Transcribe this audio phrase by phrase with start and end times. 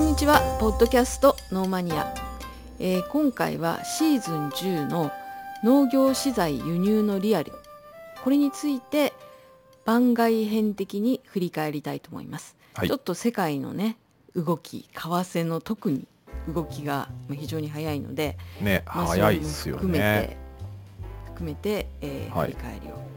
[0.00, 0.40] んにちは。
[0.58, 2.14] ポッドキャストノーマニア、
[2.78, 5.12] えー今回はシーズン10の
[5.62, 7.52] 農業資材輸入のリアル。
[8.24, 9.12] これについて
[9.84, 12.88] 番外編的に振り返りたいと思います、はい。
[12.88, 13.98] ちょっと世界のね
[14.34, 16.06] 動き為替の特に
[16.48, 20.38] 動きがまあ非常に早いので、ね、まあ早いっすよね。
[21.26, 22.52] 含めて、えーはい。
[22.52, 23.09] 振り返りを、はい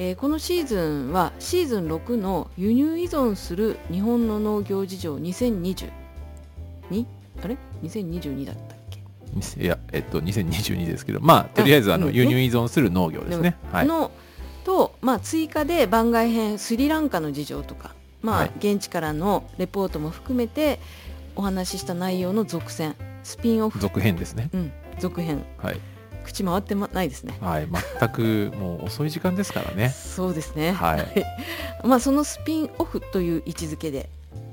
[0.00, 5.90] えーこのシーズンはシーズン6の輸入依存する日本の農業事情2020
[6.88, 7.04] に
[7.42, 9.00] あれ？2022だったっけ？
[9.60, 13.56] いや、えっと、2022ですけど、まあ、とりあえず、あの、うん輸入依存する農業ですね。
[13.72, 13.86] はい。
[13.86, 14.12] の
[14.64, 20.78] と、まあ、追加で番外編スリランカの事情とか、まあはい現地からのレポートも含めて
[21.34, 24.48] お話しした内容の続編スピンオフ、続編ですね。
[24.54, 25.80] うん、続編はい。
[26.28, 27.36] 口回ってまないですね。
[27.40, 27.68] はい。
[28.00, 29.88] 全く、もう遅い時間ですからね。
[29.88, 30.72] そうですね。
[30.72, 31.06] はい。
[31.86, 34.10] まあそのスピンオフという位置づけで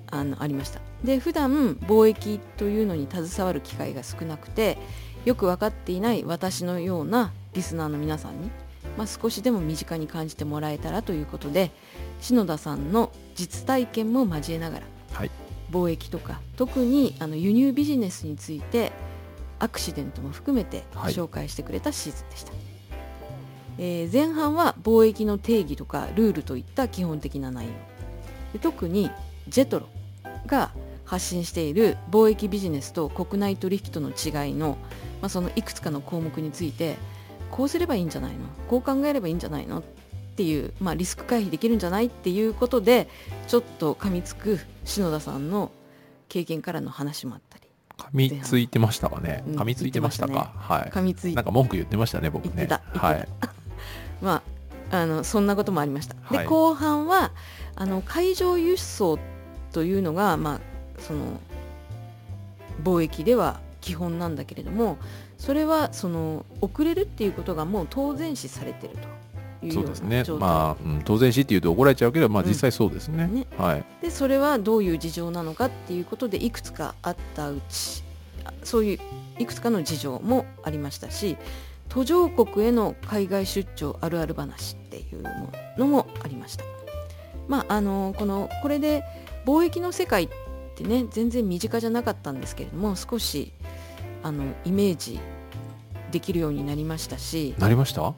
[0.07, 0.79] あのありました。
[1.03, 4.77] で普段貿易というのに携わる機会が少なくて
[5.25, 8.49] よく分かっていない私のようなリスナーの皆さんに、
[8.97, 11.71] まあ、少しでも身近に感じてもらえたらということで
[12.21, 15.31] 篠田さんの実体験も交えながらはい。
[15.71, 18.91] 貿易とか特にあの輸入ビジネスについて
[19.59, 21.13] アクシデントも含めてはい。
[21.13, 22.53] 紹介してくれたシーズンでした、
[23.77, 27.71] えー前半は貿易の定義とかルールといった基本的な内容。
[28.53, 29.11] で特に
[29.47, 29.87] ジェトロ
[30.45, 30.71] が
[31.05, 34.77] 発信している貿易ビジネスと国内取引との違いの、
[35.21, 36.95] まあ、そのいくつかの項目について
[37.51, 38.39] こうすればいいんじゃないの？
[38.67, 39.79] こう考えればいいんじゃないの？
[39.79, 39.83] っ
[40.35, 42.07] ていう、まあ、リスク回避できるんじゃない？
[42.07, 43.07] っていうことで
[43.47, 45.71] ちょっと噛みつく篠田さんの
[46.27, 47.41] 経験からの話もあっ
[47.97, 49.43] 噛みついてましたかね？
[49.47, 50.51] うん噛みついてましたか？
[50.55, 50.89] はい。
[50.91, 52.67] 噛みついてなんか文句言ってましたね、僕ね。
[52.93, 53.27] はい。
[54.21, 54.41] ま
[54.91, 56.15] あ、あのそんなこともありました。
[56.31, 57.31] で、はい後半は
[57.75, 59.19] あの海上輸送
[59.73, 60.59] というのが、まあ、
[61.01, 61.39] その
[62.83, 64.97] 貿易では基本なんだけれども
[65.37, 68.99] それはその遅れるっていうことがもう当然視されてると
[69.71, 73.27] そうですねまあ、うん当然死って言うと怒られちゃうけど、まあ、うん実際そうですね。
[73.27, 73.83] ねはい。
[74.01, 78.03] でそれはどういう事情なのかっていうことでいくつかあったうち
[78.43, 78.99] あそういう
[79.41, 81.37] いくつかの事情もありましたし
[81.89, 85.23] 途上国への海外出張あるある話っていう
[85.79, 86.63] のもありました。
[87.47, 89.03] まああのこのこれで
[89.45, 90.29] 貿易の世界っ
[90.75, 93.51] てね全然身近じゃなかったんですけれども少し
[94.23, 95.19] あのイメージ
[96.11, 98.13] できるようになりましたし、なりました？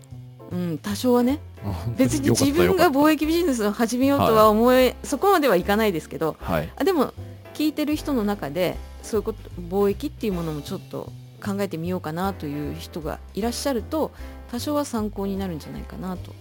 [0.51, 1.39] うん、多少はね。
[1.63, 6.37] あ別に自分が貿易ビジネスを始めようとは思え、そこまではいかないですけど。
[6.39, 6.69] たはい。
[6.75, 7.13] あでも
[7.53, 11.11] 聞いてる人の中でそういうこと貿易っていうものもちょっと
[11.43, 14.11] 考えてみようかなという人がいらっしゃると
[14.51, 16.35] 多少は参考になるんじゃないかなと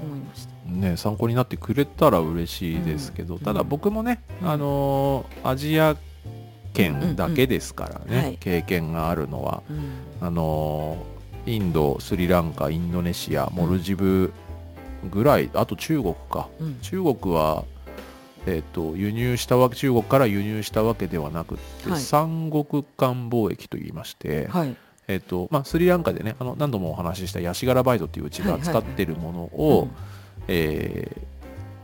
[0.00, 0.52] 思いました。
[0.70, 3.40] ね、参考になってくれたら嬉しいですけど、うん。
[3.40, 4.48] ただ僕もね、うん。
[4.48, 5.96] あのーアジア
[6.74, 8.36] 圏だけですからね、うんうんはい。
[8.38, 10.26] 経験があるのはうん。
[10.26, 11.12] あのー
[11.46, 14.32] インドスリランカインドネシアモルジブ
[15.10, 16.48] ぐらいあと中国か。
[16.60, 16.78] うん。
[16.80, 17.64] 中国は
[18.46, 22.00] えっ、と輸入したわけ中国から輸入したわけではなくって、はい。
[22.00, 24.76] 三国間貿易といいまして、はい。
[25.08, 29.88] えっ、とまあスリランカでねあの何度もお話ししたヤシガラバイトっていううちが使ってるものを、
[30.48, 31.32] えー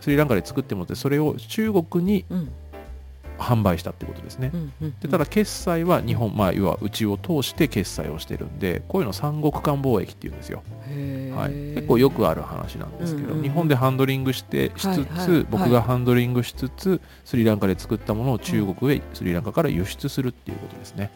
[0.00, 2.52] スリランカで作ってもらってそれを中国にうんうん
[3.38, 4.50] 販売したってことですね。
[4.52, 10.62] うんうんでただ決済は日本、まあ、要はうちを通して決済をしてるんでこういうの三国間貿易っていうんですよ、
[11.36, 13.42] はい、結構よくある話なんですけど、うんうんうん。
[13.44, 15.46] 日本でハンドリングしてしつつ、はいはい。
[15.50, 21.10] 僕がハンドリングしつつスリランカで作ったものを中国へスリランカから輸出するっていうことですね、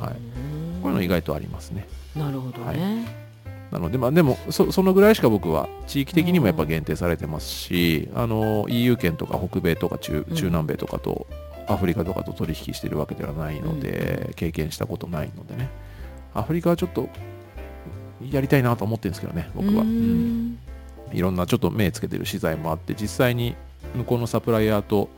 [0.00, 0.10] はい。
[0.12, 1.86] うんこういうの意外とありますね。
[2.16, 3.28] なるほどはね。
[3.70, 10.34] なので、まあ、でもそそのぐらいしか僕は地域的にもやっぱ限定されてますし、あの EU 圏とか北米とか中うん。
[10.34, 11.26] 中南米とかと、
[11.68, 15.68] アフリカとかと取引してるわけではないので、経験したことないのでね。
[16.34, 17.08] アフリカはちょっと
[18.30, 20.50] やりたいなと思ってるんですけどね僕は、ううん。
[20.52, 20.58] ん。
[21.12, 23.54] いろんなちょっと目つけてる資材もあって実際に
[23.94, 25.08] 向こうのサプライヤーと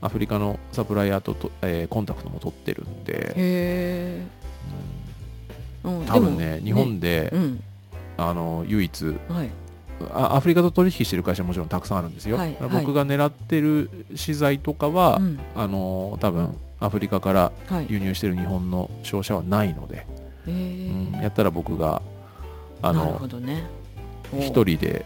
[0.00, 4.22] アフリカのサプライヤーとと、えーコンタクトも取ってるんで、へえ。
[5.84, 6.06] うん。
[6.06, 7.62] 多分ね日本で、うん。
[8.16, 9.16] あの唯一はい。
[9.28, 9.50] あ
[10.12, 15.38] アフリカと取引してる会社ももちろんたくさんあるんですよ、はい僕が狙ってる資材とかは、うん。
[15.54, 17.86] あの多分アフリカからはい。
[17.88, 20.06] 輸入してる日本の商社はないので、
[20.46, 21.22] へうんえ。
[21.22, 22.02] やったら僕が
[22.80, 23.64] あのほどね。
[24.32, 25.04] 一人で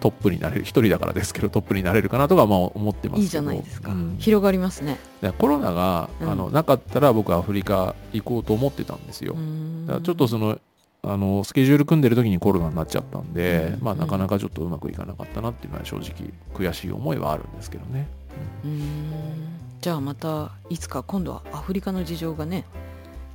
[0.00, 3.22] トップになれる一人だからですけどトップになれるかなとかまあ思ってますけど。
[3.22, 4.16] いいじゃないですか、うん。
[4.18, 4.98] 広がりますね。
[5.22, 6.30] でコロナが、うん。
[6.30, 9.36] あのなかったら僕アフリカ行こうと思ってたんですよ、
[9.86, 10.58] だからちょっとその
[11.02, 18.08] あのスケジュール組んでる時にコロナになっちゃったんで、うんまあ、なかなかちょっとうまくいかなかったなっていうのは正直悔しい思いはあるんですけどね。
[18.64, 19.10] うん。
[19.80, 22.64] じじゃあまたいつか今度はアフリカの事情がね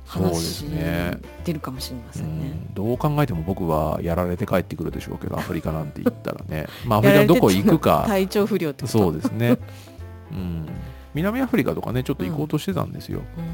[0.04, 2.46] そうです話にね出るかもしれませんね。
[2.68, 2.74] うん。
[2.74, 8.04] どう考えても僕はやられて帰ってくるでしょうけど アフリカなんて言ったらね、 まあ、アフリカどこ行くか。
[8.06, 8.98] 体調不良ってこと。
[8.98, 9.58] そうですね、
[10.30, 10.68] うん、
[11.14, 13.53] 南アフリカとかねちょっと行こうとしてたんですよ、うんうん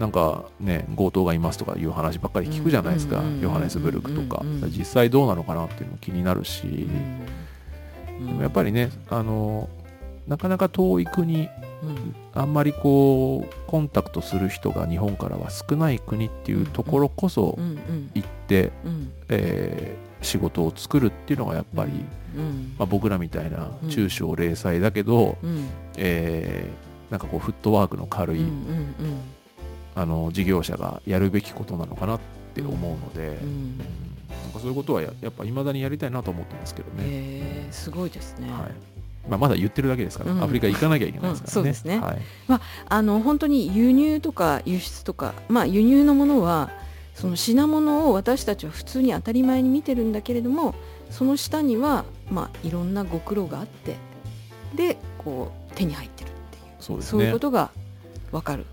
[0.00, 6.88] なんかね強盗がいますとかいう話ばっかり聞くじゃないですか、ヨハネスブルクとか、実際どうなのかなっていうのも気になるし、
[8.18, 8.26] うん。
[8.26, 9.68] でもやっぱりねあの
[10.26, 11.50] なかなか遠い国
[11.82, 12.14] うん。
[12.32, 17.58] あんまりこうコンタクトする人が日本からは少ない国っていうところこそ
[18.14, 19.12] 行って、うん。
[19.28, 21.92] えー仕事を作るっていうのがやっぱり、
[22.36, 22.74] うん。
[22.78, 23.88] まあ、僕らみたいなうん。
[23.88, 25.66] 中小零細だけど、うん。
[25.96, 28.46] えーなんかこうフットワークの軽い、
[30.00, 32.20] あの事業者がやるべきことなのかなっ
[32.54, 33.48] て思うので、うん。
[33.48, 33.78] うん
[34.30, 38.50] なんかそういうことはややっぱいまだにやりたいなと思ってますけどね、すごいですね。
[38.50, 38.60] はい。
[39.28, 40.42] まあ、まだ言ってるだけですから、うん。
[40.42, 41.50] アフリカ行かなきゃいけないですからね。
[41.50, 42.00] うんそうですね。
[42.00, 42.60] はい。
[42.88, 46.70] あの本当に輸入とか輸出とか、まあ、輸入のものは
[47.14, 50.74] その品物を私たちは普通に当たり前に見てるんだけれども
[51.10, 53.96] その下には、まあ、いろんなご苦労があって
[54.74, 56.62] でこう手に入ってるっていう。
[56.78, 57.02] そうね。
[57.02, 57.70] そういうことが
[58.32, 58.64] 分かる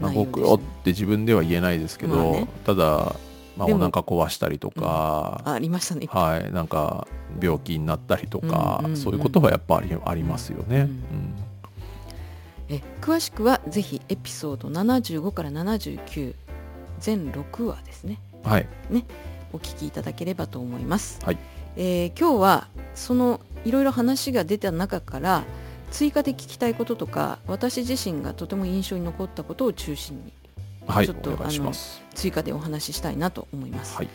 [0.00, 2.48] まあ、内容ですご苦労って自分では言えないですけど、まあね。
[2.64, 3.16] ただ、
[3.56, 6.06] まあ、お腹壊したりとか、あありましたね。
[6.10, 7.06] はい、なんか
[7.40, 10.80] 病気になったりとか、うんうんうんそういうことはやっぱりありますよね。
[10.80, 10.86] ううん。
[10.86, 11.34] ん
[12.70, 16.34] え詳しくはぜひエピソード75から79
[17.00, 18.20] 全6話ですね。
[18.44, 18.66] はい、
[19.52, 21.18] お聞きいただければと思います。
[21.24, 21.38] はい。
[21.76, 25.44] えー今日はそのいろいろ話が出た中から
[25.90, 30.32] 追加で聞きたいこととか私自身がとても印象に残ったことを中心に
[30.88, 32.02] はい、ちょっとお願いします。
[32.14, 33.96] 追加でお話ししたいなと思います。
[33.96, 34.08] はい、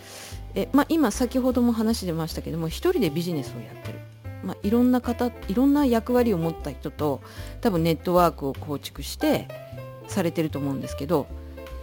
[0.56, 4.00] えまあ、今先ほども話出ましたけども一人でビジネスをやってる、
[4.44, 7.22] まあ、いろんな方いろんな役割を持った人と
[7.62, 9.48] 多分ネットワークを構築して
[10.08, 11.28] されてると思うんですけど、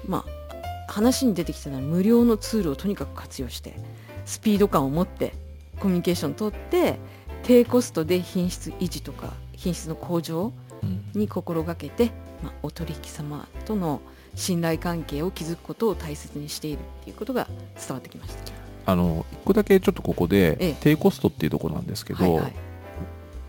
[0.06, 3.76] まあ、話に出てきたのは無料のツールをとにかく活用して
[4.24, 5.34] スピード感を持って
[5.78, 6.98] コミュニケーションを取って
[7.44, 10.52] 低コストで品質維持とか品質の向上
[10.82, 11.04] うん。
[11.14, 12.10] に心がけて、
[12.42, 14.00] まあ、お取引様との
[14.34, 17.46] 信頼関係を築くことを大切にしているっていうことが
[17.76, 18.52] 伝わってきました。
[18.86, 20.76] あの一個だけちょっとここで、ええ。
[20.80, 22.54] 低コストっていうところなんですけど、はいはい。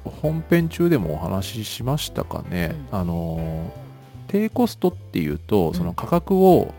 [0.04, 3.00] 本編中でもお話ししましたかね、うん。
[3.00, 3.72] あの
[4.28, 5.74] 低コストっていうとん。
[5.74, 6.74] その価格を、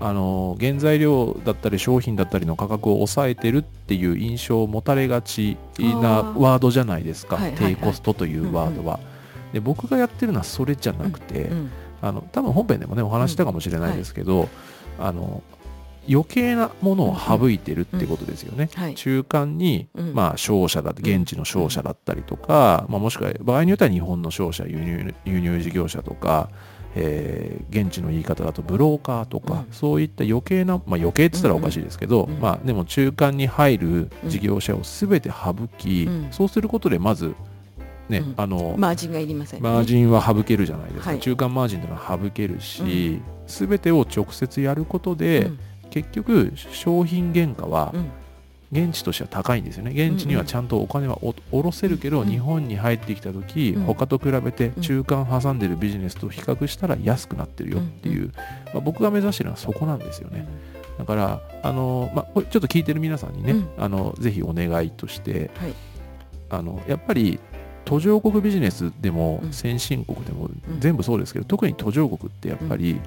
[0.00, 7.74] あの原材料だったり商品だったりの価格を抑えてるっていう印象を持たれがちなワードじゃないですか、はいはいはい。
[7.76, 9.00] 低コストというワードは。
[9.52, 11.70] で僕がやってるのはそれじゃなくて、うん。
[12.00, 14.48] あの多分本編でもねお話したかもしれないですけど、
[14.98, 15.42] あの
[16.08, 18.70] 余計なものを省いてるってことですよね。
[18.74, 18.94] はい。
[18.94, 20.14] 中間に、うん。
[20.14, 26.48] まあ、商社だ現地の商社だったりとか、まあ、もしくは場合によっては日本の商社輸入輸入事業者とか、
[26.94, 29.72] えー現地の言い方だとブローカーとか、うん。
[29.72, 36.28] そういった余計な、まあ、余計って言ったらおかしいですけど、うんうんまあ、でも中間に入る事業者を全て省き、うん。
[36.30, 37.34] そうすることでまず、
[38.08, 38.34] ねうん。
[38.36, 39.68] あのマージンがいりません、ね。
[39.68, 41.20] マージンは省けるじゃないですか、はい。
[41.20, 45.58] 中間マージンというのは省けるし、全てを直接やることで、うん。
[45.90, 48.10] 結局商品原価はうん
[48.70, 49.92] 現地としては高いんですよね。
[49.92, 53.82] 現地にはちゃんとお金はお下ろせるけど、うん日本に入ってきた時、うん。
[53.84, 54.82] 他と比べてうん。
[54.82, 58.32] 中間挟んでるビジネスと比較したら安くなってるよっていう、
[58.66, 60.46] まあ、僕が目指してるのはそこなんですよね。
[60.98, 63.68] だからあの、まあ、これちょっと聞いてる皆さんにね、うん。
[63.78, 65.74] あのぜひお願いとしてはい。
[66.50, 67.38] あのやっぱり
[67.84, 69.52] 途上国ビジネスでもうん。
[69.52, 70.80] 先進国でもうん。
[70.80, 73.00] 全部そうですけど、特に途上国ってやっぱり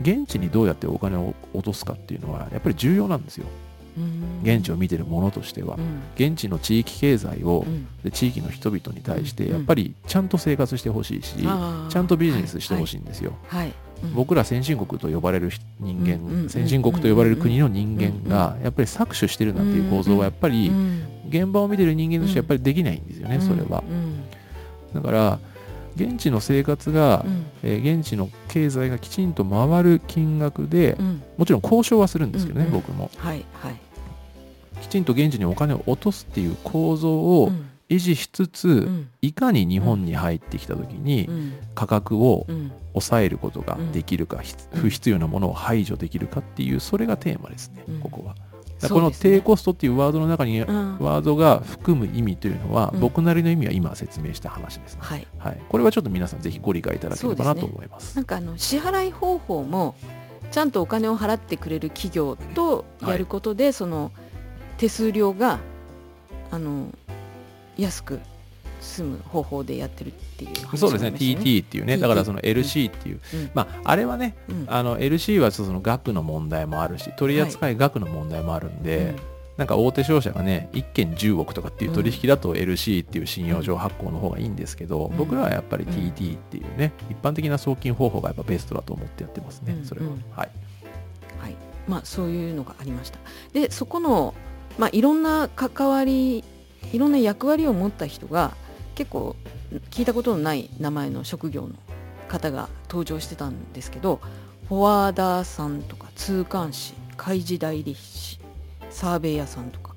[0.00, 3.46] 現地にどうやってお金を落とすかっていうのはやっぱり重要なんですよ。
[3.46, 3.67] うん
[4.42, 6.02] 現地を見てるものとしてはうん。
[6.14, 7.86] 現地の地域経済をうん。
[8.04, 9.52] で地域の人々に対してうん。
[9.54, 13.32] やっぱりちゃんと生活してほしいしちゃんとビジネスしてほしいんですよ、
[14.14, 15.50] 僕ら先進国と呼ばれる
[15.80, 21.02] 人間、先進国と呼ばれる国の人間がやっぱり搾取してるなんていう構造はやっぱりうん。
[21.28, 23.82] 現場を見てる人間としてやっぱりできないんですよね、それは。
[23.86, 24.22] うん。
[24.94, 25.38] だから
[25.96, 27.46] 現地の生活がう、ん。
[27.64, 31.22] えー現地の経済がきちんと回る金額でうん。
[31.36, 32.74] もちろん交渉はするんですけどね、うん。
[32.74, 32.80] うん。
[32.80, 33.10] 僕も。
[33.16, 33.44] はい。
[33.52, 33.76] はい
[34.78, 37.70] きちんと現地にお金を落とすっていう構造をうん。
[37.88, 39.08] 維持しつつ、うん。
[39.22, 41.52] いかに日本に入ってきた時にうん。
[41.74, 42.72] 価格をうん。
[42.94, 44.42] 抑えることができるか、
[44.74, 48.00] 不必要なものを排除できるかっていうそれがテーマですね、うん。
[48.00, 48.34] ここは。
[48.88, 50.98] この低コストっていうワードの中にうん。
[50.98, 53.00] ワードが含む意味というのは、うん。
[53.00, 55.26] 僕なりの意味は今説明した話ですね、はい。
[55.38, 55.60] はい。
[55.68, 58.16] これはちょっと皆さんぜひご理解いただければなと思います。
[58.16, 59.94] なんかあの支払い方法も
[60.50, 64.10] ちゃんとお金を払ってくれる企業とやることで、その
[64.78, 65.58] 手数料が
[66.50, 66.88] あの
[67.76, 68.20] 安く
[68.80, 71.10] 済む方法でやってるっていう話そうですね。
[71.10, 71.94] TT っていうね。
[71.94, 73.50] TT だからその LC っていう、うん。
[73.54, 74.66] まああれはねうん。
[74.68, 79.14] あの LC はその額の問題もあるし取り扱い額の問題もあるんで、
[79.56, 85.16] なんか大手商社がね1件10億とかっていう取引だと LC っていう信用状発行の方がいいんですけど、うん。
[85.16, 85.90] 僕らはやっぱりうん。
[85.90, 90.24] TT っていうね、一般的な送金方法がやっぱベストだと思ってやってますね、うんそれは、うん。
[90.36, 90.50] はい。
[91.40, 91.56] はい。
[91.88, 93.18] まあ、そういうのがありました。
[93.52, 94.34] でそこの、
[94.78, 96.44] まあ、いろんな関わり
[96.92, 98.54] いろんな役割を持った人が
[98.94, 99.36] 結構
[99.90, 101.70] 聞いたことのない名前の職業の
[102.28, 104.20] 方が登場してたんですけど
[104.68, 108.38] フォワーダーさんとか通関士開示代理士
[108.90, 109.94] サーベイヤーさんとか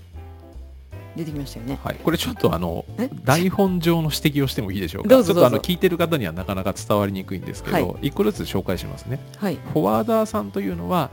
[1.15, 1.77] 出てきましたよね。
[1.83, 3.09] はい、これちょっとあのえ？
[3.25, 5.09] 台本上の指摘をしてもいいでしょうか？
[5.09, 5.43] どうぞどうぞ。
[5.43, 8.07] ちょっとあの聞いてる方にはなかなか伝わりにくいんですけど、はい。
[8.07, 9.19] 一個ずつ紹介しますね。
[9.35, 11.11] はい、フォワーダーさんというのは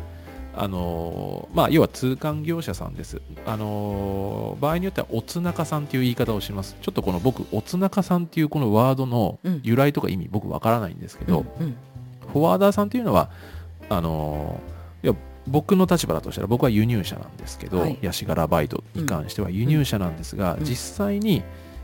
[0.61, 6.77] あのーまあ、要は通関業者さんです、あのー場合によってはおつなかさんという言い方をします。
[6.83, 9.61] ちょっとこの僕おつなかさんっていうこのワードのうん。
[9.63, 11.77] 由来とか意味僕わからないんですけど、うんうん。
[12.33, 13.31] フォワーダーさんというのは
[13.89, 15.15] あのーいや
[15.47, 17.99] 僕の立場だとしたら僕は輸入者なんですけど、はい。
[18.03, 20.65] ヤシガラバイトに関しては輸入者なんですが、うん。
[20.65, 21.43] 実際に、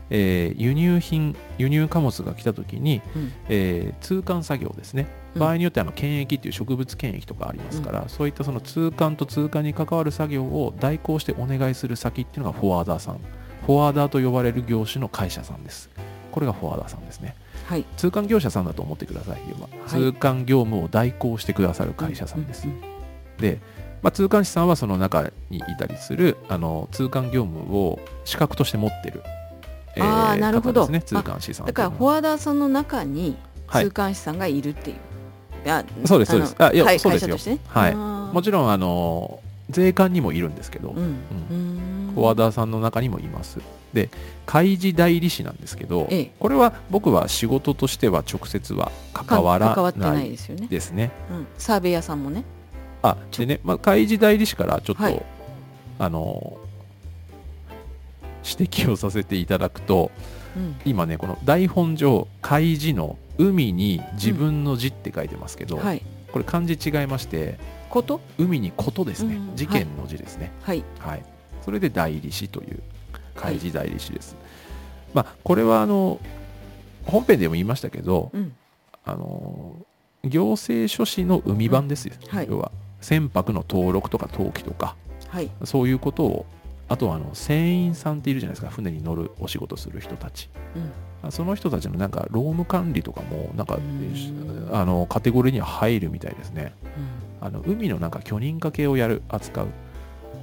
[0.09, 3.31] えー輸入品輸入貨物が来た時に、うん。
[3.47, 5.07] えー通関作業ですね。
[5.19, 13.19] うん場合によってはあの検疫っていう植物検疫とかありますから、そういったその通関と通関に関わる作業を代行してお願いする先っていうのがフォワーダーさん。
[13.65, 15.89] フォワーダーと呼ばれる業種の会社さんです。
[16.31, 17.35] これがフォワーダーさんですね。
[17.67, 17.85] はい。
[17.97, 19.89] 通関業者さんだと思ってください要は、い。
[19.89, 22.73] 通関業務を代行してくださる会社さんです、うう
[23.41, 23.59] で、
[24.03, 29.23] まあ、通関士さんはその中にいたりするあの通関業務を資格として持ってる、
[29.99, 30.87] あーなるほど。
[30.87, 33.85] ね通関士さんだからフォワワーダーさんの中にはい。
[33.85, 34.97] 通関士さんがいるっていう、
[36.05, 36.55] そうですそうです。
[36.59, 37.59] あいやはいそうですよ。
[37.67, 37.95] はい。
[37.95, 42.11] もちろんあの税関にもいるんですけど、うんうん。
[42.13, 43.59] フォワーダーさんの中にもいます。
[43.93, 44.09] で
[44.45, 46.31] 開示代理士なんですけど、ええ。
[46.39, 51.11] これは僕は仕事としては直接は関わらなないいですよね、ですね。
[51.31, 52.43] うん、サーベイヤーさんもね。
[53.01, 55.25] あでね、まあ、開示代理士からちょっと、はい。
[55.97, 56.57] あの
[58.43, 60.11] 指摘をさせていただくと
[60.55, 60.75] うん。
[60.85, 66.01] 今ねこの台本上開示の海に自分の字って書いてますけど、はい。
[66.31, 67.57] これ漢字違いまして
[67.89, 68.19] こと？
[68.37, 70.83] 海にことですね、うん事件の字ですね、はい。
[70.99, 71.23] はい、
[71.63, 72.83] それで代理士という
[73.35, 74.35] 開示代理士です。
[75.13, 76.19] まあ、これはあの
[77.05, 78.53] 本編でも言いましたけど、うん。
[79.05, 79.75] あの
[80.23, 82.47] 行政書士の海版ですよ、はい。
[82.49, 84.95] 要は船舶の登録とか登記とか
[85.29, 85.51] はい。
[85.63, 86.45] そういうことを
[86.87, 88.69] あとはあの船員さんっているじゃないですか。
[88.71, 90.49] 船に乗るお仕事する人たち。
[91.23, 91.31] うん。
[91.31, 94.69] その人たちのなんか労務管理とかもなんかうん。
[94.71, 96.73] あのカテゴリーには入るみたいですね。
[97.41, 99.67] あの海のなんか許認可系をやる扱う、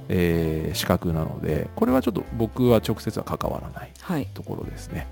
[0.09, 4.27] えー資格なのでこれはちょっと僕は直接は関わらないはい。
[4.33, 5.07] ところですね。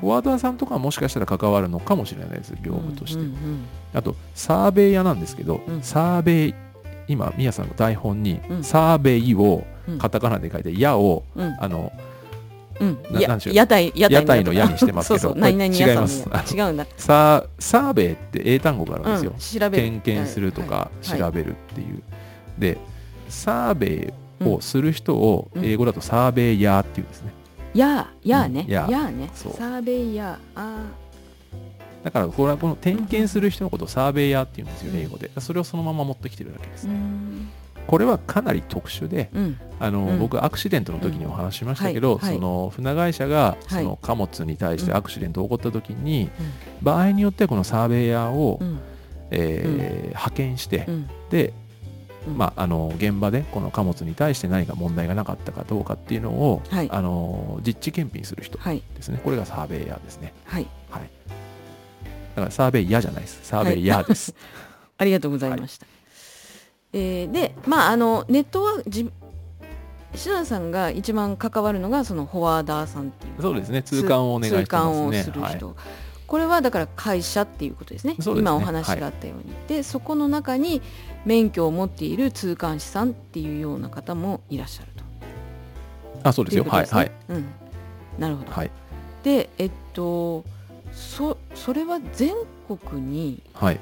[0.00, 3.64] フォワーダーさんとかはもしかしたら関わるのかもしれないです業務として、うんうん
[3.94, 5.82] あとサーベイヤなんですけど、うん。
[5.82, 6.54] サーベイ
[7.06, 8.64] 今宮さんの台本に、うん。
[8.64, 11.56] サーベイをうんカタカナで書いて「矢」をうん。
[11.58, 11.92] あの
[12.80, 12.98] うん。
[13.12, 15.34] やななんでしょう屋台屋屋台の屋にしてますけど。
[15.36, 16.26] 違います。
[16.56, 16.86] 違うんだ。
[16.96, 21.18] サーサーベイって英単語があるんですよ、点検するとかはい。
[21.18, 22.02] 調べるっていう、
[22.58, 22.78] で
[23.28, 24.12] サーベ
[24.42, 25.64] イをする人をうん。
[25.64, 27.32] 英語だとサーベイヤーっていうんですね。
[27.74, 28.64] やーやーね。
[28.66, 28.72] うん。
[28.72, 29.30] やね。
[29.34, 30.60] サーベイヤー。
[30.60, 30.78] あ
[32.02, 34.98] だからこれはこの点検する人のことをサーベイヤーっていうんですようん。
[34.98, 35.30] 英語で。
[35.38, 37.48] それをそのまま持ってきてるだけですーうん
[37.86, 39.58] これはかなり特殊でうん。
[39.80, 40.18] あの、うん。
[40.18, 42.18] 僕アクシデントの時にお話ししましたけど、うん。
[42.18, 42.30] はい。
[42.30, 42.36] はい。
[42.36, 43.82] その船会社がはい。
[43.82, 44.96] その貨物に対してうん。
[44.96, 46.30] アクシデントが起こった時に、
[46.82, 48.80] 場合によってはこのサーベイヤーを、うん。
[49.30, 51.10] えー派遣して、うん。
[51.30, 51.52] で、
[52.26, 52.38] うん。
[52.38, 56.88] まあ、あの現場でこの貨物に対して何か問題がなかったかどうかっていうのを、はい。
[56.90, 58.82] あの実地検品する人はい。
[58.94, 59.20] ですね。
[59.22, 60.32] これがサーベイヤーですね。
[60.44, 60.66] はい。
[60.90, 61.10] はい。
[62.34, 63.40] だからサーベイヤーじゃないです。
[63.42, 64.34] サーベイヤーです、
[64.98, 65.86] ありがとうございました。
[66.94, 69.10] えーで、まあ、あのネットはじ
[70.14, 73.42] 篠田さんが一番関わるのがそのフォワーダーさんっていう。
[73.42, 73.82] そうですね。
[73.82, 74.64] 通関をお願いしてますね。
[74.64, 75.56] 通関をするはい。
[75.56, 75.76] 人、
[76.28, 78.14] これはだから会社っていうことですね。
[78.14, 78.18] ね。
[78.36, 80.80] 今お話があったように、でそこの中に
[81.24, 85.04] 免許を持っている通関士さんっていうような方もいらっしゃると。
[86.22, 86.64] あそうですよ。
[86.64, 86.70] ね。
[86.70, 86.86] はい。
[86.86, 87.10] はい。
[87.30, 87.46] うん、
[88.18, 88.70] なるほど、はい。
[89.24, 90.44] でえっと
[90.92, 92.34] そそれは全
[92.68, 93.80] 国にはい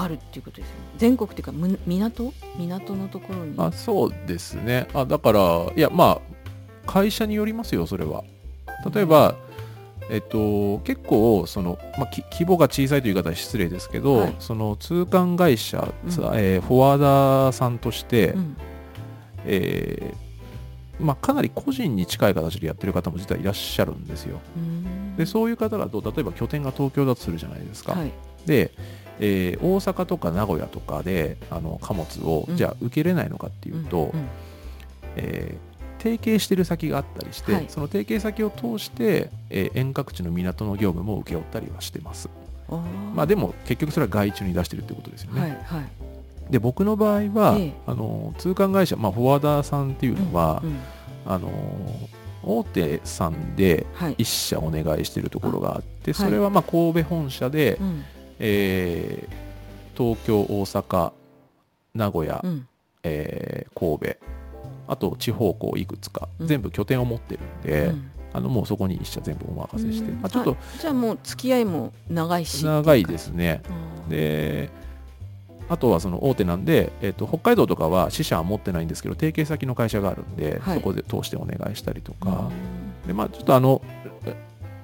[0.00, 0.80] あるっていうことですよね。
[0.96, 2.32] 全国っていうかむ港？
[2.56, 3.54] 港のところに。
[3.58, 4.86] あそうですね。
[4.94, 5.40] あだから
[5.76, 8.24] いやまあ会社によりますよそれは。
[8.92, 9.34] 例えば
[10.10, 14.36] えっと、結構その、まあ、き規模が小さいという言い方は失礼ですけど、はい。
[14.38, 16.10] その通関会社、うん。
[16.10, 18.56] つえーフォワーダーさんとして、うん。
[19.44, 24.40] えーまあ、かなり個人に近い形でやってる方も実はいらっしゃるんですよ。
[24.56, 25.16] うん。
[25.16, 27.92] でそういう方だと例えば拠点が東京だとするじゃないですか。
[27.92, 28.10] はい
[28.46, 28.70] で、
[29.20, 32.56] えー大阪とか名古屋とかであの貨物を、うん。
[32.56, 34.12] じゃあ受けれないのかっていうと、んん
[35.16, 35.68] えー
[36.00, 37.64] 提携してる先があったりして、はい。
[37.68, 42.28] その提携先を通して、えー遠隔地の港の業務も請け負ったりはしてます。
[43.14, 45.40] まあでも結局それは外注に出してるってことですよね。
[45.40, 46.52] はいはい。
[46.52, 47.72] で僕の場合は、ええ。
[47.86, 50.78] あの通関会社、まあ、フォワーダーさんっていうのは、うんうん。
[51.26, 51.50] あの
[52.44, 54.14] 大手さんではい。
[54.18, 58.04] 一社お願いしてるところがあってあそれはまあ神戸本社で、うん
[58.38, 59.48] えー
[59.96, 61.12] 東京大阪
[61.94, 62.68] 名古屋、うん。
[63.02, 64.18] えー神戸
[64.86, 66.46] あと地方校いくつか、うん。
[66.46, 68.10] 全部拠点を持ってるんで、うん。
[68.32, 70.20] あのもうそこに一社全部お任せして、うん。
[70.20, 72.64] まあ、ちょっとじゃあもう付き合いも長いし。
[72.64, 73.62] 長いですね。
[74.08, 74.70] で
[75.68, 80.78] あとはその大手なんで、えっと北海道とかは支社は持ってないんですけど提携先の会社があるんで、はい。
[80.78, 82.52] そこで通してお願いしたりとうか、ん。
[83.06, 83.82] でまあちょっとあの、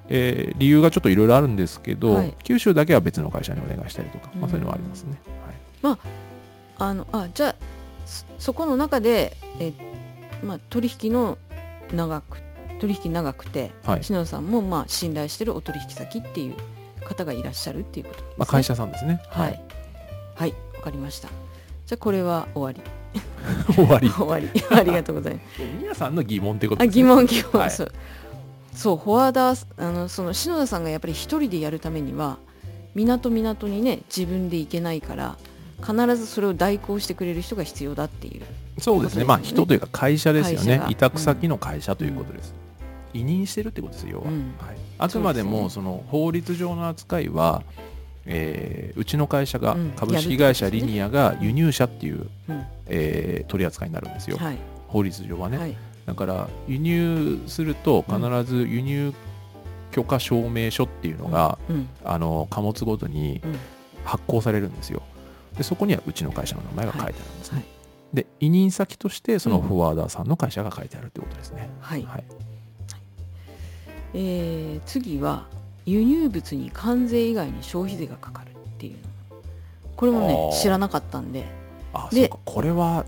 [0.08, 2.34] えー理由がちょっといろいろあるんですけど、はい。
[2.42, 5.18] 九州だけは別の会社にお願いしたりとか、まあ、そういうのはありますね。
[5.82, 5.98] はい。
[6.78, 7.56] あのあじゃあ
[8.06, 9.72] そそこの中で、え
[10.42, 11.38] まあ、取引の
[11.92, 12.38] 長く
[12.80, 14.04] 取引長くてはい。
[14.04, 16.54] 篠田さんもまあ信頼してるお取引先っていう
[17.04, 18.34] 方がいらっしゃるっていうことです、ね。
[18.38, 19.20] まあ、会社さんですね。
[19.28, 19.60] はい。
[20.34, 20.54] はい。
[20.74, 21.28] わかりました。
[21.86, 22.90] じゃあこれは終わり。
[23.74, 24.10] 終わり。
[24.12, 24.48] 終わり。
[24.70, 25.44] ありがとうございます。
[25.80, 27.02] 皆さんの疑問ってことあですね。
[27.02, 27.70] 疑問疑問、はい。
[27.70, 27.92] そう
[28.74, 32.38] そうフォワーダーあのその篠田さんがやっぱり一人でやるためには
[32.94, 35.36] 港港にね自分で行けないから
[35.80, 38.42] 必ずそれを代行してくれる人が必要だっていう。
[38.78, 39.24] そうですね。
[39.24, 40.82] まあ人というか会社ですよね。
[40.88, 42.54] 委託先の会社ということです。
[43.12, 44.20] 委任してるってことですよ。
[44.20, 44.54] うん。
[44.58, 47.62] はい、あくまでもその法律上の扱いは、
[48.26, 49.90] えーうちの会社がうん。
[49.90, 54.58] 株式会社リニアが輸入者っていう、うんえー取り扱いになるんですよ、はい。
[54.88, 55.76] 法律上はね、はい
[56.06, 59.12] だから輸入すると必ず輸入
[59.90, 63.58] 許可証明書っていうのが、うんあの貨物ごとにうん。
[64.04, 65.02] 発行されるんですよ。
[65.56, 67.66] でそこにはうちの会社の名前が書いてあるんですね、はい。
[68.12, 72.24] で委任先としてそのうんフォワーダーさんの会社が書いてあるってことですね、はい、はい、
[74.12, 75.46] えー次は
[75.86, 78.98] 輸入物に関税以外に消費税がかかるっていうの。
[79.96, 80.60] これもあねー。
[80.60, 81.46] 知らなかったんで。
[81.94, 82.38] あでそうか。
[82.44, 83.06] これは、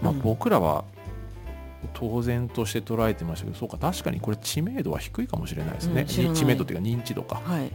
[0.00, 0.20] まあ、うん。
[0.20, 0.84] 僕らは
[1.94, 7.70] 当然として捉えてましたけどそうか確かにこれ知名度は低いかもしれないですね、うん知名度っていうか認知度か、はい。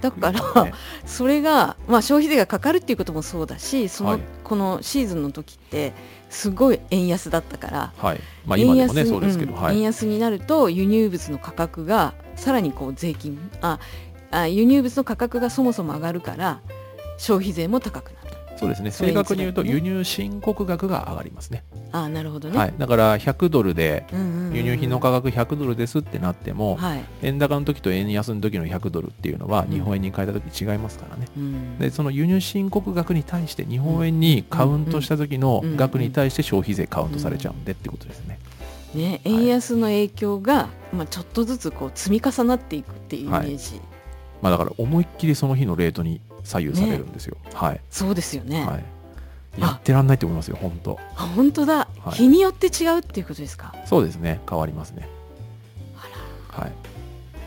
[0.00, 0.72] だから
[1.06, 4.20] それが、まあ、消費税がかかるっていうこともそうだしその、はい。
[4.44, 5.92] このシーズンの時って
[6.28, 8.20] すごい円安だったから、はい。
[8.46, 9.76] まあ今でもね円安そうですけど、んはい。
[9.76, 13.78] 円安になると輸入物の価格がさらにこう税金あ
[14.30, 16.60] あ輸入物の価格がそもそも上がるから
[17.18, 18.19] 消費税も高くなる
[18.60, 18.90] そうですね。
[18.90, 21.64] 正確に言うと輸入申告額が上がりますね。
[21.92, 24.04] あなるほどね、はい、だから100ドルで
[24.52, 29.72] 輸入品の価格100ドルですってなっても、はい、円高の時と円安の時の100ドルっていうのはうん。
[29.72, 31.78] 日本円に変えた時違いますからね、うん。
[31.78, 38.38] でその輸入申告額に対して日本円にカウントした時のうん額に対して消費税カウントされちゃうんでってことですね、
[38.94, 43.80] ね、円安の影響が、まあ、ちょっとずつこう積み重なっていくっていうイメージ、
[44.42, 50.98] まあ、だから思いっきりその日のレートに左右されるんですよ、はい、そうですよね、はい、やってらんないと思いますよ本当。
[51.16, 52.10] あ本当だ、はい。
[52.12, 53.74] 日によって違うっていうことですか？
[53.86, 54.40] そうですね。
[54.48, 55.08] 変わりますね。
[55.96, 56.72] あはい。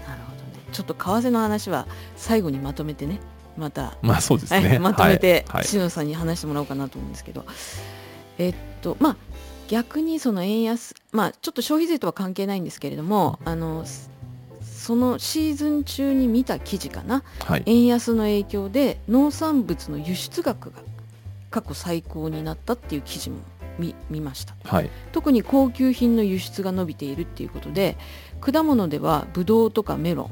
[0.06, 0.66] らなるほどね。
[0.72, 3.20] ちょっと為替の話は最後にまとめてね。
[3.56, 5.68] また、まあそうですね、は いまとめてはい。
[5.68, 5.90] はい。
[5.90, 7.46] さんに話してもらおうかなと思うんですけど、
[8.38, 9.16] えっとまあ
[9.70, 14.10] 逆にその円安まあちょっと消費税とは関係ないんですけれども、あのす
[14.84, 17.24] そのシーズン中に見た記事かな。
[17.46, 17.64] はい。
[17.68, 20.82] 円安の影響で農産物の輸出額が
[21.52, 23.38] 過去最高になったっていう記事も
[23.80, 24.56] 見見ました。
[24.66, 24.90] はい。
[25.14, 27.96] 特に高級品の輸出が伸びているっていうことで
[28.42, 30.24] 果物ではブドウとかメロ